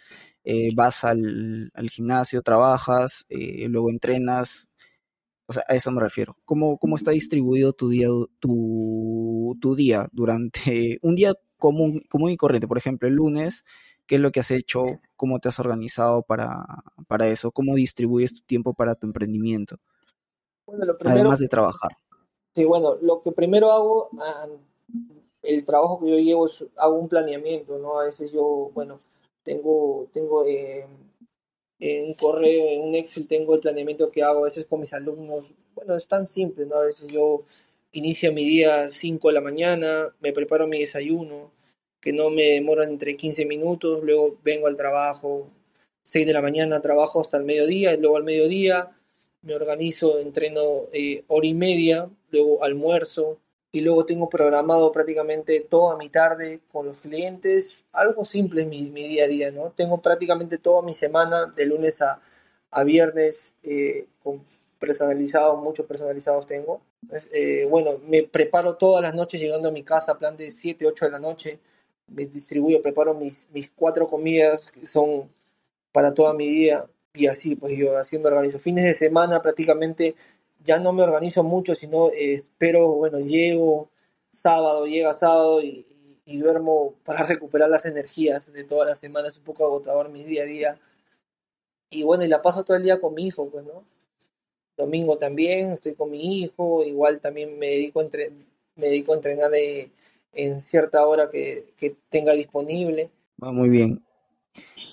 Eh, 0.44 0.70
¿Vas 0.76 1.04
al, 1.06 1.72
al, 1.74 1.90
gimnasio, 1.90 2.42
trabajas, 2.42 3.26
eh, 3.30 3.68
luego 3.70 3.90
entrenas? 3.90 4.70
O 5.48 5.54
sea, 5.54 5.64
a 5.68 5.76
eso 5.76 5.92
me 5.92 6.02
refiero. 6.02 6.38
¿Cómo, 6.46 6.78
cómo 6.78 6.96
está 6.96 7.12
distribuido 7.12 7.74
tu 7.74 7.90
día, 7.90 8.08
tu, 8.40 9.58
tu 9.62 9.76
día 9.76 10.08
durante 10.12 11.00
un 11.02 11.16
día 11.16 11.34
común, 11.58 12.04
común 12.10 12.32
y 12.32 12.38
corriente? 12.38 12.68
Por 12.68 12.78
ejemplo, 12.78 13.08
el 13.08 13.16
lunes 13.16 13.66
qué 14.06 14.16
es 14.16 14.22
lo 14.22 14.32
que 14.32 14.40
has 14.40 14.52
hecho, 14.52 14.84
cómo 15.16 15.40
te 15.40 15.50
has 15.50 15.60
organizado 15.60 16.24
para, 16.24 16.66
para 17.08 17.28
eso, 17.28 17.52
cómo 17.52 17.76
distribuyes 17.76 18.34
tu 18.34 18.42
tiempo 18.42 18.74
para 18.74 18.96
tu 18.96 19.08
emprendimiento, 19.08 19.78
bueno, 20.66 20.98
primero, 20.98 21.20
además 21.20 21.40
de 21.40 21.48
trabajar. 21.48 21.92
Sí, 22.54 22.66
bueno, 22.66 22.98
lo 23.02 23.22
que 23.22 23.32
primero 23.32 23.72
hago, 23.72 24.10
ah, 24.20 24.48
el 25.42 25.66
trabajo 25.66 26.00
que 26.00 26.12
yo 26.12 26.18
llevo 26.18 26.46
es, 26.48 26.66
hago 26.78 26.98
un 26.98 27.10
planeamiento, 27.10 27.78
¿no? 27.80 28.00
A 28.00 28.06
veces 28.06 28.32
yo, 28.32 28.72
bueno, 28.74 29.02
tengo, 29.44 30.08
tengo 30.14 30.46
eh, 30.46 30.88
en 31.80 32.06
un 32.08 32.14
correo, 32.14 32.70
en 32.70 32.88
un 32.88 32.96
Excel, 32.96 33.28
tengo 33.28 33.56
el 33.56 33.62
planeamiento 33.62 34.10
que 34.12 34.24
hago 34.24 34.40
a 34.40 34.44
veces 34.44 34.66
con 34.66 34.80
mis 34.80 34.94
alumnos, 34.94 35.52
bueno, 35.76 35.96
es 35.96 36.08
tan 36.08 36.28
simple, 36.28 36.66
¿no? 36.66 36.76
A 36.76 36.84
veces 36.84 37.12
yo 37.12 37.44
inicio 37.92 38.32
mi 38.32 38.44
día 38.46 38.84
a 38.84 38.88
5 38.88 39.28
de 39.28 39.34
la 39.34 39.42
mañana, 39.42 40.16
me 40.22 40.34
preparo 40.34 40.68
mi 40.68 40.80
desayuno, 40.80 41.52
que 42.04 42.12
no 42.12 42.30
me 42.30 42.44
demoran 42.44 42.90
entre 42.90 43.16
15 43.16 43.46
minutos, 43.46 44.04
luego 44.04 44.38
vengo 44.44 44.68
al 44.68 44.76
trabajo, 44.76 45.48
6 46.04 46.28
de 46.28 46.34
la 46.34 46.42
mañana 46.42 46.82
trabajo 46.82 47.22
hasta 47.22 47.38
el 47.38 47.46
mediodía, 47.46 47.94
y 47.94 47.98
luego 47.98 48.18
al 48.18 48.26
mediodía 48.26 48.92
me 49.42 49.56
organizo, 49.56 50.20
entreno 50.20 50.90
eh, 50.92 51.24
hora 51.28 51.48
y 51.48 51.54
media, 51.54 52.10
luego 52.30 52.62
almuerzo 52.62 53.40
y 53.72 53.82
luego 53.82 54.06
tengo 54.06 54.30
programado 54.30 54.92
prácticamente 54.92 55.62
toda 55.62 55.96
mi 55.96 56.10
tarde 56.10 56.60
con 56.72 56.86
los 56.86 57.00
clientes, 57.00 57.84
algo 57.94 58.26
simple 58.26 58.66
mi, 58.66 58.92
mi 58.92 59.08
día 59.08 59.24
a 59.24 59.28
día, 59.28 59.52
¿no? 59.52 59.72
Tengo 59.72 60.02
prácticamente 60.02 60.58
toda 60.58 60.82
mi 60.82 60.94
semana 60.94 61.46
de 61.56 61.66
lunes 61.66 62.02
a, 62.02 62.22
a 62.70 62.84
viernes 62.84 63.54
eh, 63.64 64.08
con 64.22 64.46
personalizados, 64.78 65.64
muchos 65.64 65.86
personalizados 65.86 66.46
tengo. 66.46 66.82
Eh, 67.34 67.66
bueno, 67.70 68.00
me 68.06 68.24
preparo 68.24 68.76
todas 68.76 69.02
las 69.02 69.14
noches 69.14 69.40
llegando 69.40 69.70
a 69.70 69.72
mi 69.72 69.84
casa, 69.84 70.20
plan 70.20 70.36
de 70.36 70.52
7, 70.52 70.86
8 70.86 71.06
de 71.06 71.12
la 71.12 71.20
noche, 71.20 71.60
me 72.08 72.26
distribuyo, 72.26 72.82
preparo 72.82 73.14
mis, 73.14 73.48
mis 73.52 73.70
cuatro 73.72 74.08
comidas 74.08 74.72
que 74.72 74.86
son 74.86 75.30
para 75.92 76.14
toda 76.14 76.34
mi 76.34 76.48
vida 76.48 76.90
y 77.14 77.28
así, 77.28 77.56
pues 77.56 77.78
yo 77.78 77.98
así 77.98 78.18
me 78.18 78.28
organizo. 78.28 78.60
Fines 78.60 78.86
de 78.86 78.94
semana 78.94 79.42
prácticamente 79.42 80.16
ya 80.64 80.80
no 80.80 80.94
me 80.94 81.04
organizo 81.04 81.44
mucho, 81.44 81.76
sino 81.76 82.10
eh, 82.10 82.34
espero, 82.34 82.90
bueno, 82.90 83.20
llego 83.20 83.90
sábado, 84.30 84.86
llega 84.88 85.14
sábado 85.14 85.62
y, 85.62 85.88
duermo 86.26 86.96
para 87.06 87.24
recuperar 87.26 87.70
las 87.70 87.86
energías 87.86 88.52
de 88.52 88.64
toda 88.64 88.86
la 88.86 88.96
semana, 88.96 89.28
es 89.28 89.38
un 89.38 89.44
poco 89.44 89.66
agotador 89.66 90.10
mi 90.10 90.24
día 90.24 90.44
a 90.44 90.46
día. 90.46 90.80
Y 91.90 92.04
bueno, 92.04 92.24
y 92.24 92.28
la 92.28 92.42
paso 92.42 92.64
todo 92.64 92.78
el 92.78 92.84
día 92.84 93.00
con 93.00 93.14
mi 93.14 93.28
hijo, 93.28 93.50
pues, 93.52 93.64
¿no? 93.66 93.86
Domingo 94.76 95.18
también 95.18 95.72
estoy 95.72 95.94
con 95.94 96.10
mi 96.10 96.42
hijo, 96.42 96.84
igual 96.84 97.22
también 97.22 97.60
me 97.60 97.68
dedico 97.68 98.00
a, 98.00 98.04
entre, 98.04 98.32
me 98.76 98.88
dedico 98.88 99.14
a 99.14 99.16
entrenar 99.18 99.54
eh, 99.54 99.92
en 100.34 100.60
cierta 100.60 101.06
hora 101.06 101.30
que, 101.30 101.74
que 101.78 101.96
tenga 102.10 102.34
disponible. 102.34 103.12
Va 103.42 103.52
muy 103.52 103.70
bien. 103.70 104.04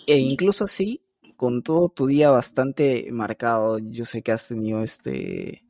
E 0.06 0.18
incluso 0.18 0.64
así, 0.64 1.02
con 1.36 1.62
todo 1.62 1.88
tu 1.88 2.06
día 2.06 2.30
bastante 2.30 3.08
marcado, 3.12 3.78
yo 3.78 4.04
sé 4.04 4.22
que 4.22 4.32
has 4.32 4.48
tenido 4.48 4.82
este 4.82 5.64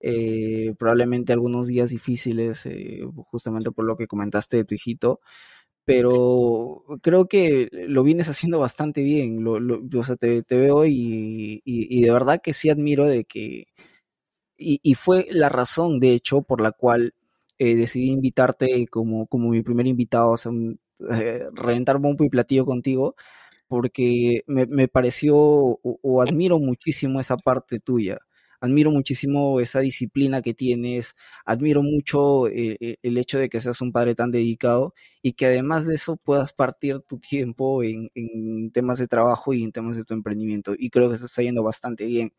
eh, 0.00 0.74
probablemente 0.78 1.32
algunos 1.32 1.68
días 1.68 1.90
difíciles, 1.90 2.66
eh, 2.66 3.02
justamente 3.30 3.70
por 3.70 3.84
lo 3.84 3.96
que 3.96 4.08
comentaste 4.08 4.58
de 4.58 4.64
tu 4.64 4.74
hijito, 4.74 5.20
pero 5.84 6.84
creo 7.02 7.28
que 7.28 7.68
lo 7.72 8.02
vienes 8.04 8.28
haciendo 8.28 8.58
bastante 8.60 9.02
bien. 9.02 9.44
Lo, 9.44 9.60
lo, 9.60 9.82
o 9.98 10.02
sea, 10.04 10.16
te, 10.16 10.42
te 10.42 10.58
veo 10.58 10.86
y, 10.86 11.62
y, 11.64 11.98
y, 11.98 12.02
de 12.02 12.12
verdad 12.12 12.40
que 12.42 12.52
sí 12.54 12.70
admiro 12.70 13.06
de 13.06 13.24
que. 13.24 13.66
Y, 14.56 14.80
y 14.82 14.94
fue 14.94 15.26
la 15.30 15.48
razón, 15.48 16.00
de 16.00 16.12
hecho, 16.14 16.42
por 16.42 16.60
la 16.60 16.72
cual 16.72 17.14
eh, 17.62 17.76
decidí 17.76 18.10
invitarte 18.10 18.86
como, 18.88 19.26
como 19.28 19.50
mi 19.50 19.62
primer 19.62 19.86
invitado. 19.86 20.30
O 20.32 20.36
sea, 20.36 20.52
eh, 21.10 21.44
reventar 21.54 21.98
bombo 21.98 22.24
y 22.24 22.28
platillo 22.30 22.64
contigo, 22.66 23.14
porque 23.68 24.42
me, 24.46 24.66
me 24.66 24.88
pareció 24.88 25.36
o, 25.36 26.22
admiro 26.22 26.58
muchísimo 26.58 27.20
esa 27.20 27.36
parte 27.36 27.80
tuya. 27.80 28.18
Admiro 28.60 28.92
muchísimo 28.92 29.60
esa 29.60 29.80
disciplina 29.80 30.40
que 30.42 30.54
tienes, 30.54 31.14
admiro 31.44 31.82
mucho 31.82 32.46
eh, 32.48 32.76
eh, 32.80 32.96
el 33.02 33.18
hecho 33.18 33.38
de 33.38 33.48
que 33.48 33.60
seas 33.60 33.80
un 33.80 33.90
padre 33.92 34.14
tan 34.14 34.30
dedicado 34.30 34.94
y 35.20 35.32
que 35.32 35.46
además 35.46 35.84
de 35.86 35.96
eso 35.96 36.16
puedas 36.16 36.52
partir 36.52 37.00
tu 37.00 37.18
tiempo 37.18 37.82
en, 37.82 38.10
en 38.14 38.70
temas 38.72 38.98
de 39.00 39.08
trabajo 39.08 39.52
y 39.52 39.64
en 39.64 39.72
temas 39.72 39.96
de 39.96 40.04
tu 40.04 40.14
emprendimiento. 40.14 40.74
Y 40.78 40.90
creo 40.90 41.10
que 41.10 41.16
se 41.18 41.26
está 41.26 41.42
yendo 41.42 41.62
bastante 41.64 42.06
bien. 42.06 42.32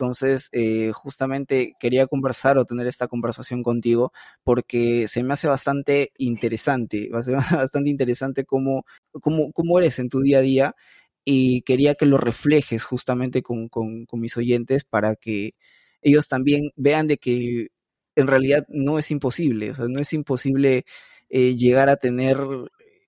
Entonces, 0.00 0.48
eh, 0.52 0.92
justamente 0.94 1.74
quería 1.78 2.06
conversar 2.06 2.56
o 2.56 2.64
tener 2.64 2.86
esta 2.86 3.06
conversación 3.06 3.62
contigo 3.62 4.12
porque 4.44 5.08
se 5.08 5.22
me 5.22 5.34
hace 5.34 5.46
bastante 5.46 6.12
interesante, 6.16 7.10
bastante 7.68 7.90
interesante 7.90 8.44
cómo, 8.46 8.86
cómo, 9.20 9.52
cómo 9.52 9.78
eres 9.78 9.98
en 9.98 10.08
tu 10.08 10.22
día 10.22 10.38
a 10.38 10.40
día 10.40 10.74
y 11.22 11.60
quería 11.62 11.96
que 11.96 12.06
lo 12.06 12.16
reflejes 12.16 12.84
justamente 12.84 13.42
con, 13.42 13.68
con, 13.68 14.06
mis 14.14 14.36
oyentes 14.38 14.84
para 14.84 15.16
que 15.16 15.52
ellos 16.00 16.28
también 16.28 16.70
vean 16.76 17.06
de 17.06 17.18
que 17.18 17.68
en 18.16 18.26
realidad 18.26 18.64
no 18.70 18.98
es 18.98 19.10
imposible, 19.10 19.70
o 19.70 19.74
sea, 19.74 19.86
no 19.88 20.00
es 20.00 20.12
imposible 20.14 20.84
eh, 21.28 21.56
llegar 21.56 21.90
a 21.90 21.96
tener 21.96 22.38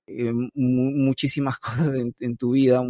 eh, 0.06 0.32
muchísimas 0.54 1.58
cosas 1.60 1.94
en, 2.20 2.36
tu 2.36 2.52
vida 2.52 2.82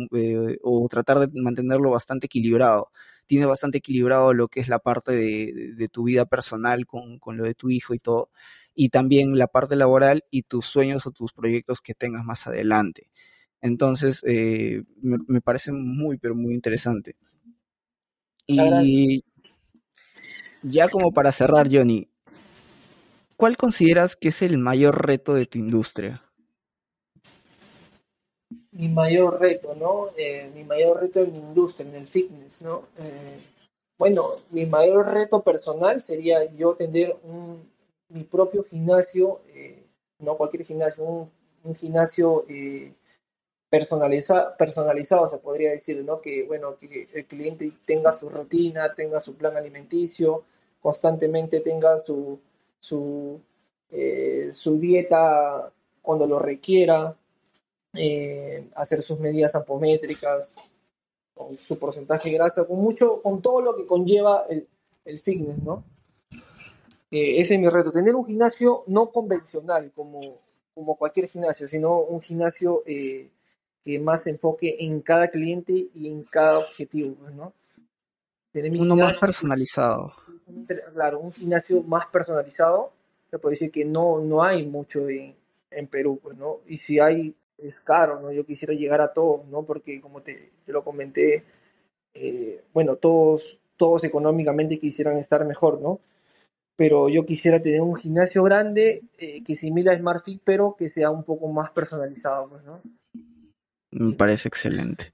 o 0.63 0.89
tratar 0.91 1.21
de 1.21 1.41
mantenerlo 1.41 1.91
bastante 1.91 2.27
equilibrado 2.27 2.91
tiene 3.27 3.47
bastante 3.47 3.79
equilibrado 3.79 4.35
lo 4.35 4.49
que 4.49 4.61
es 4.61 4.69
la 4.69 4.79
parte 4.79 5.13
de, 5.13 5.89
tu 5.89 6.05
vida 6.05 6.27
personal 6.27 6.87
con, 6.87 7.19
lo 7.25 7.45
de 7.45 7.55
tu 7.55 7.71
hijo 7.71 7.95
y 7.95 7.99
todo, 7.99 8.31
y 8.75 8.89
también 8.89 9.39
la 9.39 9.47
parte 9.47 9.77
laboral 9.77 10.25
y 10.31 10.43
tus 10.43 10.67
sueños 10.67 11.07
o 11.07 11.11
tus 11.11 11.33
proyectos 11.33 11.81
que 11.81 11.95
tengas 11.95 12.25
más 12.25 12.47
adelante. 12.47 13.11
Entonces, 13.61 14.23
eh, 14.27 14.83
me, 15.01 15.41
parece 15.41 15.73
muy, 15.73 16.19
pero 16.19 16.35
muy 16.35 16.55
interesante. 16.55 17.17
Y 18.47 19.25
ya 20.63 20.89
como 20.89 21.13
para 21.13 21.33
cerrar, 21.33 21.69
Johnny, 21.71 22.09
¿cuál 23.37 23.57
consideras 23.57 24.17
que 24.17 24.29
es 24.29 24.43
el 24.43 24.59
mayor 24.59 25.07
reto 25.07 25.35
de 25.35 25.47
tu 25.47 25.59
industria? 25.59 26.23
Mi 28.73 28.89
mayor 28.89 29.41
reto, 29.41 29.75
¿no? 29.75 30.07
Eh, 30.17 30.51
mi 30.55 30.65
mayor 30.65 31.01
reto 31.01 31.21
en 31.21 31.33
mi 31.33 31.39
industria, 31.39 31.89
en 31.89 31.95
el 31.97 32.07
fitness, 32.07 32.63
¿no? 32.63 32.89
Eh, 32.99 33.39
bueno, 33.99 34.37
mi 34.51 34.67
mayor 34.67 35.13
reto 35.13 35.43
personal 35.43 36.01
sería 36.01 36.45
yo 36.55 36.75
tener 36.75 37.17
un, 37.25 37.71
mi 38.09 38.25
propio 38.25 38.63
gimnasio, 38.65 39.41
eh, 39.49 39.85
no 40.19 40.37
cualquier 40.37 40.65
gimnasio, 40.65 41.05
un, 41.05 41.31
un 41.65 41.75
gimnasio 41.75 42.45
personaliza, 43.71 44.57
personalizado, 44.57 45.31
se 45.31 45.39
podría 45.39 45.71
decir, 45.71 46.05
¿no? 46.05 46.21
Que, 46.21 46.45
bueno, 46.45 46.77
que 46.77 47.09
el 47.15 47.27
cliente 47.27 47.73
tenga 47.87 48.13
su 48.13 48.29
rutina, 48.29 48.95
tenga 48.95 49.21
su 49.21 49.35
plan 49.37 49.57
alimenticio, 49.57 50.45
constantemente 50.81 51.61
tenga 51.61 51.99
su, 51.99 52.41
su, 52.81 53.41
su 54.51 54.79
dieta 54.79 55.73
cuando 56.03 56.27
lo 56.27 56.39
requiera, 56.39 57.17
eh, 57.95 58.69
hacer 58.75 59.03
sus 59.03 59.19
medidas 59.19 59.55
ampométricas, 59.55 60.57
con 61.35 61.59
su 61.59 61.79
porcentaje 61.79 62.31
de 62.31 62.37
grasa, 62.37 62.65
con 62.65 62.79
mucho, 62.79 63.23
con 63.23 63.43
todo 63.43 63.61
lo 63.61 63.77
que 63.77 63.87
conlleva 63.87 64.45
el, 64.49 64.69
el 65.05 65.21
fitness, 65.21 65.63
¿no? 65.63 65.85
Eh, 67.11 67.41
ese 67.41 67.55
es 67.55 67.61
mi 67.61 67.69
reto, 67.69 67.93
tener 67.93 68.15
un 68.15 68.25
gimnasio 68.25 68.85
no 68.87 69.11
convencional 69.11 69.93
como, 69.93 70.39
como 70.75 70.97
cualquier 70.97 71.29
gimnasio, 71.29 71.69
sino 71.69 72.01
un 72.01 72.23
gimnasio 72.23 72.83
eh, 72.87 73.31
que 73.83 73.99
más 73.99 74.23
se 74.23 74.31
enfoque 74.31 74.77
en 74.79 75.01
cada 75.03 75.29
cliente 75.29 75.91
y 75.95 76.07
en 76.07 76.23
cada 76.25 76.61
objetivo, 76.61 77.29
¿no? 77.31 77.53
Uno 78.55 78.97
más 78.97 79.19
personalizado. 79.19 80.13
Claro, 80.95 81.21
un 81.21 81.33
gimnasio 81.33 81.83
más 81.83 82.07
personalizado, 82.07 82.93
se 83.31 83.39
puede 83.39 83.55
decir 83.55 83.71
que 83.71 83.85
no, 83.85 84.21
no 84.21 84.43
hay 84.43 84.67
mucho 84.67 85.09
en, 85.09 85.35
en 85.71 85.87
Perú, 85.89 86.21
pues, 86.23 86.37
¿no? 86.37 86.61
Y 86.67 86.77
si 86.77 87.01
hay 87.01 87.35
es 87.63 87.81
caro, 87.81 88.21
¿no? 88.21 88.33
Yo 88.33 88.45
quisiera 88.45 88.75
llegar 88.75 89.01
a 89.01 89.13
todos, 89.13 89.47
¿no? 89.49 89.65
Porque 89.65 90.01
como 90.01 90.23
te, 90.23 90.53
lo 90.67 90.85
comenté, 90.85 91.45
eh, 92.15 92.65
bueno, 92.73 92.97
todos, 92.97 93.61
todos 93.77 94.05
económicamente 94.05 94.79
quisieran 94.79 95.19
estar 95.19 95.45
mejor, 95.47 95.81
¿no? 95.81 96.01
Pero 96.77 97.09
yo 97.09 97.25
quisiera 97.27 97.61
tener 97.61 97.83
un 97.83 97.95
gimnasio 97.95 98.43
grande 98.43 99.03
eh, 99.19 99.43
que 99.45 99.55
simila 99.55 99.93
a 99.93 99.97
SmartFit, 99.97 100.41
pero 100.45 100.75
que 100.77 100.89
sea 100.89 101.11
un 101.11 101.23
poco 101.23 101.49
más 101.49 101.71
personalizado, 101.71 102.49
pues, 102.49 102.65
¿no? 102.65 102.83
Me 103.91 104.15
parece 104.15 104.49
excelente. 104.49 105.13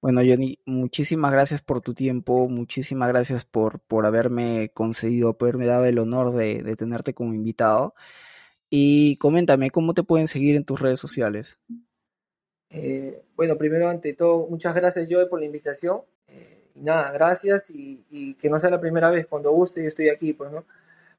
Bueno, 0.00 0.20
Johnny, 0.24 0.58
muchísimas 0.64 1.32
gracias 1.32 1.60
por 1.60 1.80
tu 1.80 1.92
tiempo, 1.92 2.48
muchísimas 2.48 3.08
gracias 3.08 3.44
por, 3.44 3.80
por 3.80 4.06
haberme 4.06 4.70
concedido, 4.74 5.36
haberme 5.40 5.66
dado 5.66 5.86
el 5.86 5.98
honor 5.98 6.36
de, 6.36 6.62
de 6.62 6.76
tenerte 6.76 7.14
como 7.14 7.34
invitado. 7.34 7.94
Y 8.70 9.16
coméntame, 9.16 9.70
¿cómo 9.70 9.94
te 9.94 10.02
pueden 10.02 10.28
seguir 10.28 10.56
en 10.56 10.64
tus 10.64 10.80
redes 10.80 11.00
sociales? 11.00 11.58
Eh, 12.70 13.22
bueno, 13.34 13.56
primero 13.56 13.88
ante 13.88 14.12
todo, 14.12 14.46
muchas 14.48 14.74
gracias 14.74 15.08
Joe 15.10 15.26
por 15.26 15.40
la 15.40 15.46
invitación. 15.46 16.02
Eh, 16.26 16.70
y 16.74 16.82
nada, 16.82 17.10
gracias 17.12 17.70
y, 17.70 18.34
que 18.34 18.50
no 18.50 18.58
sea 18.58 18.70
la 18.70 18.80
primera 18.80 19.10
vez, 19.10 19.26
cuando 19.26 19.50
guste 19.52 19.82
yo 19.82 19.88
estoy 19.88 20.10
aquí, 20.10 20.34
pues, 20.34 20.52
¿no? 20.52 20.64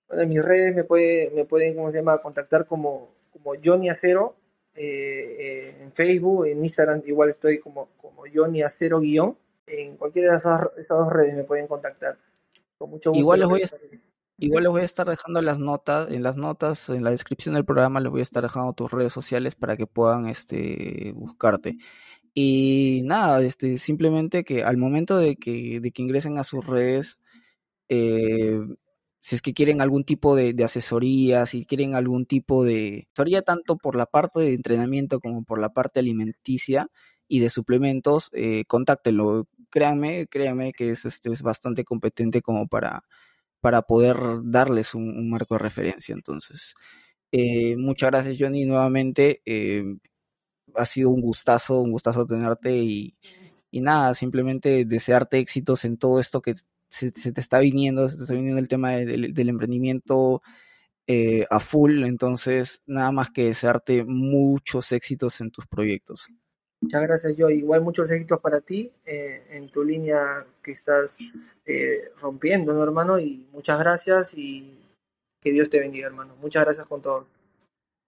Bueno, 0.08 0.24
en 0.24 0.30
mis 0.30 0.44
redes 0.44 0.76
me, 0.76 0.84
puede, 0.84 1.32
me 1.32 1.46
pueden, 1.46 1.76
¿cómo 1.76 1.90
se 1.92 1.98
llama?, 1.98 2.20
contactar 2.20 2.66
como, 2.66 3.16
como 3.32 3.54
Johnny 3.64 3.90
Acero, 3.90 4.36
eh, 4.76 5.76
en 5.82 5.92
Facebook, 5.92 6.46
en 6.46 6.64
Instagram 6.64 7.02
igual 7.06 7.30
estoy 7.30 7.60
como, 7.60 7.90
como 7.98 8.24
Johnny 8.34 8.62
Acero 8.62 9.00
guion, 9.00 9.38
en 9.68 9.98
cualquiera 9.98 10.32
de 10.32 10.38
esas, 10.38 10.62
dos 10.88 11.12
redes 11.12 11.36
me 11.36 11.44
pueden 11.44 11.68
contactar. 11.68 12.18
Con 12.78 12.92
mucho 12.92 13.10
gusto. 13.12 13.20
Igual 13.20 13.40
les 13.40 13.50
voy 13.50 13.64
a, 13.64 13.68
Igual 14.42 14.64
les 14.64 14.72
voy 14.72 14.82
a 14.82 14.86
estar 14.86 15.08
dejando 15.10 15.42
las 15.42 15.60
notas, 15.60 16.10
en 16.12 16.24
las 16.24 16.38
notas, 16.38 16.90
en 16.90 17.04
la 17.04 17.12
descripción 17.12 17.56
del 17.56 17.66
programa 17.66 18.00
les 18.00 18.10
voy 18.10 18.22
a 18.22 18.24
estar 18.24 18.42
dejando 18.42 18.72
tus 18.74 18.90
redes 18.90 19.12
sociales 19.12 19.56
para 19.56 19.76
que 19.76 19.86
puedan 19.86 20.28
este 20.28 21.12
buscarte. 21.14 21.78
Y 22.34 23.02
nada, 23.04 23.42
este, 23.44 23.78
simplemente 23.78 24.44
que 24.46 24.64
al 24.64 24.78
momento 24.78 25.18
de 25.18 25.36
que, 25.36 25.80
de 25.82 25.92
que 25.92 26.02
ingresen 26.04 26.38
a 26.38 26.46
sus 26.46 26.66
redes, 26.66 27.20
eh, 27.90 28.62
si 29.20 29.36
es 29.36 29.42
que 29.42 29.54
quieren 29.54 29.82
algún 29.82 30.06
tipo 30.06 30.36
de, 30.36 30.56
asesoría, 30.64 31.46
si 31.46 31.66
quieren 31.66 31.96
algún 31.96 32.26
tipo 32.26 32.64
de 32.64 33.08
asesoría 33.14 33.42
tanto 33.42 33.78
por 33.78 33.96
la 33.98 34.06
parte 34.06 34.40
de 34.42 34.54
entrenamiento 34.54 35.20
como 35.20 35.44
por 35.44 35.60
la 35.60 35.70
parte 35.70 36.00
alimenticia 36.00 36.88
y 37.28 37.40
de 37.42 37.50
suplementos, 37.50 38.30
eh, 38.34 38.66
contáctenlo. 38.68 39.48
Créanme, 39.70 40.28
créanme 40.28 40.74
que 40.74 40.92
es, 40.92 41.06
este, 41.06 41.32
es 41.32 41.42
bastante 41.42 41.84
competente 41.84 42.42
como 42.42 42.68
para, 42.68 43.04
para 43.62 43.82
poder 43.84 44.18
darles 44.44 44.96
un, 44.96 45.30
marco 45.30 45.56
de 45.56 45.60
referencia. 45.60 46.14
Entonces, 46.14 46.76
eh, 47.32 47.76
muchas 47.78 48.12
gracias 48.12 48.38
Johnny 48.40 48.66
nuevamente. 48.66 49.42
Eh, 49.46 49.84
ha 50.76 50.86
sido 50.86 51.10
un 51.10 51.22
gustazo, 51.22 51.82
un 51.82 51.92
gustazo 51.92 52.26
tenerte 52.26 52.78
y, 52.78 53.18
nada, 53.72 54.14
simplemente 54.16 54.86
desearte 54.86 55.40
éxitos 55.40 55.86
en 55.86 55.98
todo 55.98 56.20
esto 56.20 56.42
que 56.42 56.56
se, 56.90 57.12
te 57.12 57.42
está 57.42 57.60
viniendo, 57.60 58.08
se 58.10 58.18
te 58.18 58.24
está 58.24 58.34
viniendo 58.34 58.60
el 58.60 58.68
tema 58.68 58.94
del 58.94 59.50
emprendimiento 59.50 60.42
eh, 61.08 61.46
a 61.50 61.60
full. 61.60 62.04
Entonces, 62.04 62.84
nada 62.86 63.12
más 63.12 63.32
que 63.32 63.46
desearte 63.46 64.06
muchos 64.06 64.92
éxitos 64.92 65.42
en 65.42 65.52
tus 65.52 65.68
proyectos. 65.68 66.28
Muchas 66.82 67.02
gracias, 67.02 67.36
yo. 67.36 67.50
Igual 67.50 67.82
muchos 67.82 68.10
éxitos 68.10 68.40
para 68.40 68.62
ti 68.62 68.92
eh, 69.06 69.44
en 69.52 69.70
tu 69.70 69.84
línea 69.84 70.46
que 70.64 70.72
estás 70.72 71.18
eh, 71.66 72.12
rompiendo, 72.22 72.74
¿no, 72.74 72.84
hermano? 72.84 73.20
Y 73.20 73.48
muchas 73.52 73.80
gracias 73.80 74.34
y 74.34 74.80
que 75.42 75.52
Dios 75.52 75.70
te 75.70 75.80
bendiga, 75.80 76.08
hermano. 76.08 76.36
Muchas 76.42 76.64
gracias 76.64 76.86
con 76.88 77.02
todo. 77.02 77.28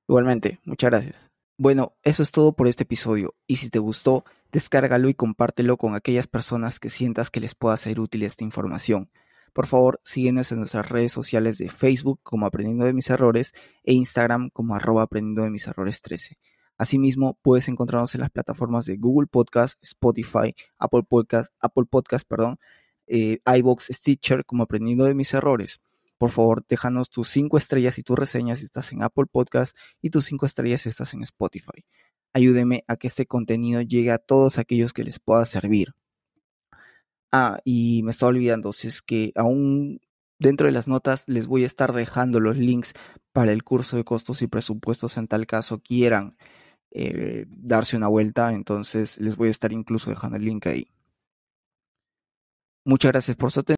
Igualmente, 0.08 0.60
muchas 0.66 0.90
gracias. 0.90 1.30
Bueno, 1.58 1.94
eso 2.04 2.24
es 2.24 2.32
todo 2.32 2.54
por 2.54 2.68
este 2.68 2.84
episodio. 2.84 3.36
Y 3.46 3.58
si 3.58 3.70
te 3.70 3.80
gustó, 3.80 4.26
descárgalo 4.52 5.10
y 5.10 5.14
compártelo 5.14 5.78
con 5.78 5.96
aquellas 5.96 6.28
personas 6.28 6.80
que 6.80 6.90
sientas 6.90 7.30
que 7.30 7.40
les 7.40 7.56
pueda 7.56 7.78
ser 7.78 8.00
útil 8.00 8.24
esta 8.24 8.44
información. 8.44 9.12
Por 9.54 9.68
favor, 9.68 10.00
síguenos 10.04 10.52
en 10.52 10.60
nuestras 10.60 10.90
redes 10.90 11.12
sociales 11.12 11.58
de 11.58 11.70
Facebook 11.70 12.22
como 12.24 12.46
Aprendiendo 12.46 12.86
de 12.86 12.94
mis 12.94 13.10
Errores 13.10 13.54
e 13.84 13.94
Instagram 13.94 14.50
como 14.50 14.76
arroba 14.76 15.04
Aprendiendo 15.04 15.44
de 15.44 15.50
mis 15.50 15.68
Errores 15.68 16.02
13. 16.02 16.38
Asimismo, 16.82 17.38
puedes 17.44 17.68
encontrarnos 17.68 18.16
en 18.16 18.22
las 18.22 18.32
plataformas 18.32 18.88
de 18.88 18.98
Google 18.98 19.28
Podcast, 19.28 19.78
Spotify, 19.84 20.56
Apple 20.80 21.04
Podcast, 21.08 21.54
Apple 21.60 21.86
perdón, 22.28 22.58
eh, 23.06 23.38
iBox, 23.46 23.90
Stitcher, 23.92 24.44
como 24.46 24.64
aprendiendo 24.64 25.06
de 25.06 25.14
mis 25.14 25.32
errores. 25.36 25.80
Por 26.18 26.32
favor, 26.32 26.66
déjanos 26.68 27.12
tus 27.12 27.28
cinco 27.30 27.60
estrellas 27.60 28.00
y 28.00 28.02
tus 28.02 28.18
reseñas 28.18 28.58
si 28.58 28.66
estás 28.66 28.92
en 28.94 29.04
Apple 29.04 29.28
Podcast 29.32 29.78
y 30.02 30.10
tus 30.10 30.26
cinco 30.26 30.48
estrellas 30.48 30.82
si 30.82 30.90
estás 30.90 31.14
en 31.14 31.22
Spotify. 31.22 31.86
Ayúdeme 32.34 32.84
a 32.88 32.96
que 32.96 33.06
este 33.06 33.28
contenido 33.28 33.82
llegue 33.82 34.10
a 34.10 34.18
todos 34.18 34.58
aquellos 34.58 34.92
que 34.92 35.04
les 35.04 35.20
pueda 35.20 35.46
servir. 35.46 35.94
Ah, 37.32 37.60
y 37.64 38.02
me 38.02 38.10
estaba 38.10 38.32
olvidando, 38.32 38.72
si 38.72 38.88
es 38.88 39.04
que 39.04 39.34
aún 39.36 40.02
dentro 40.40 40.66
de 40.66 40.74
las 40.74 40.88
notas 40.88 41.26
les 41.28 41.46
voy 41.46 41.62
a 41.62 41.68
estar 41.68 41.94
dejando 41.94 42.40
los 42.40 42.58
links 42.58 42.94
para 43.34 43.52
el 43.52 43.64
curso 43.64 43.98
de 43.98 44.04
costos 44.04 44.42
y 44.42 44.48
presupuestos 44.48 45.18
en 45.18 45.28
tal 45.28 45.46
caso 45.46 45.80
quieran 45.80 46.36
eh, 46.92 47.46
darse 47.48 47.98
una 47.98 48.08
vuelta, 48.08 48.52
entonces 48.52 49.18
les 49.20 49.36
voy 49.38 49.48
a 49.48 49.52
estar 49.52 49.72
incluso 49.72 50.10
dejando 50.10 50.38
el 50.38 50.46
link 50.46 50.68
ahí. 50.68 50.88
Muchas 52.84 53.12
gracias 53.12 53.38
por 53.38 53.52
su 53.52 53.60
atención. 53.62 53.78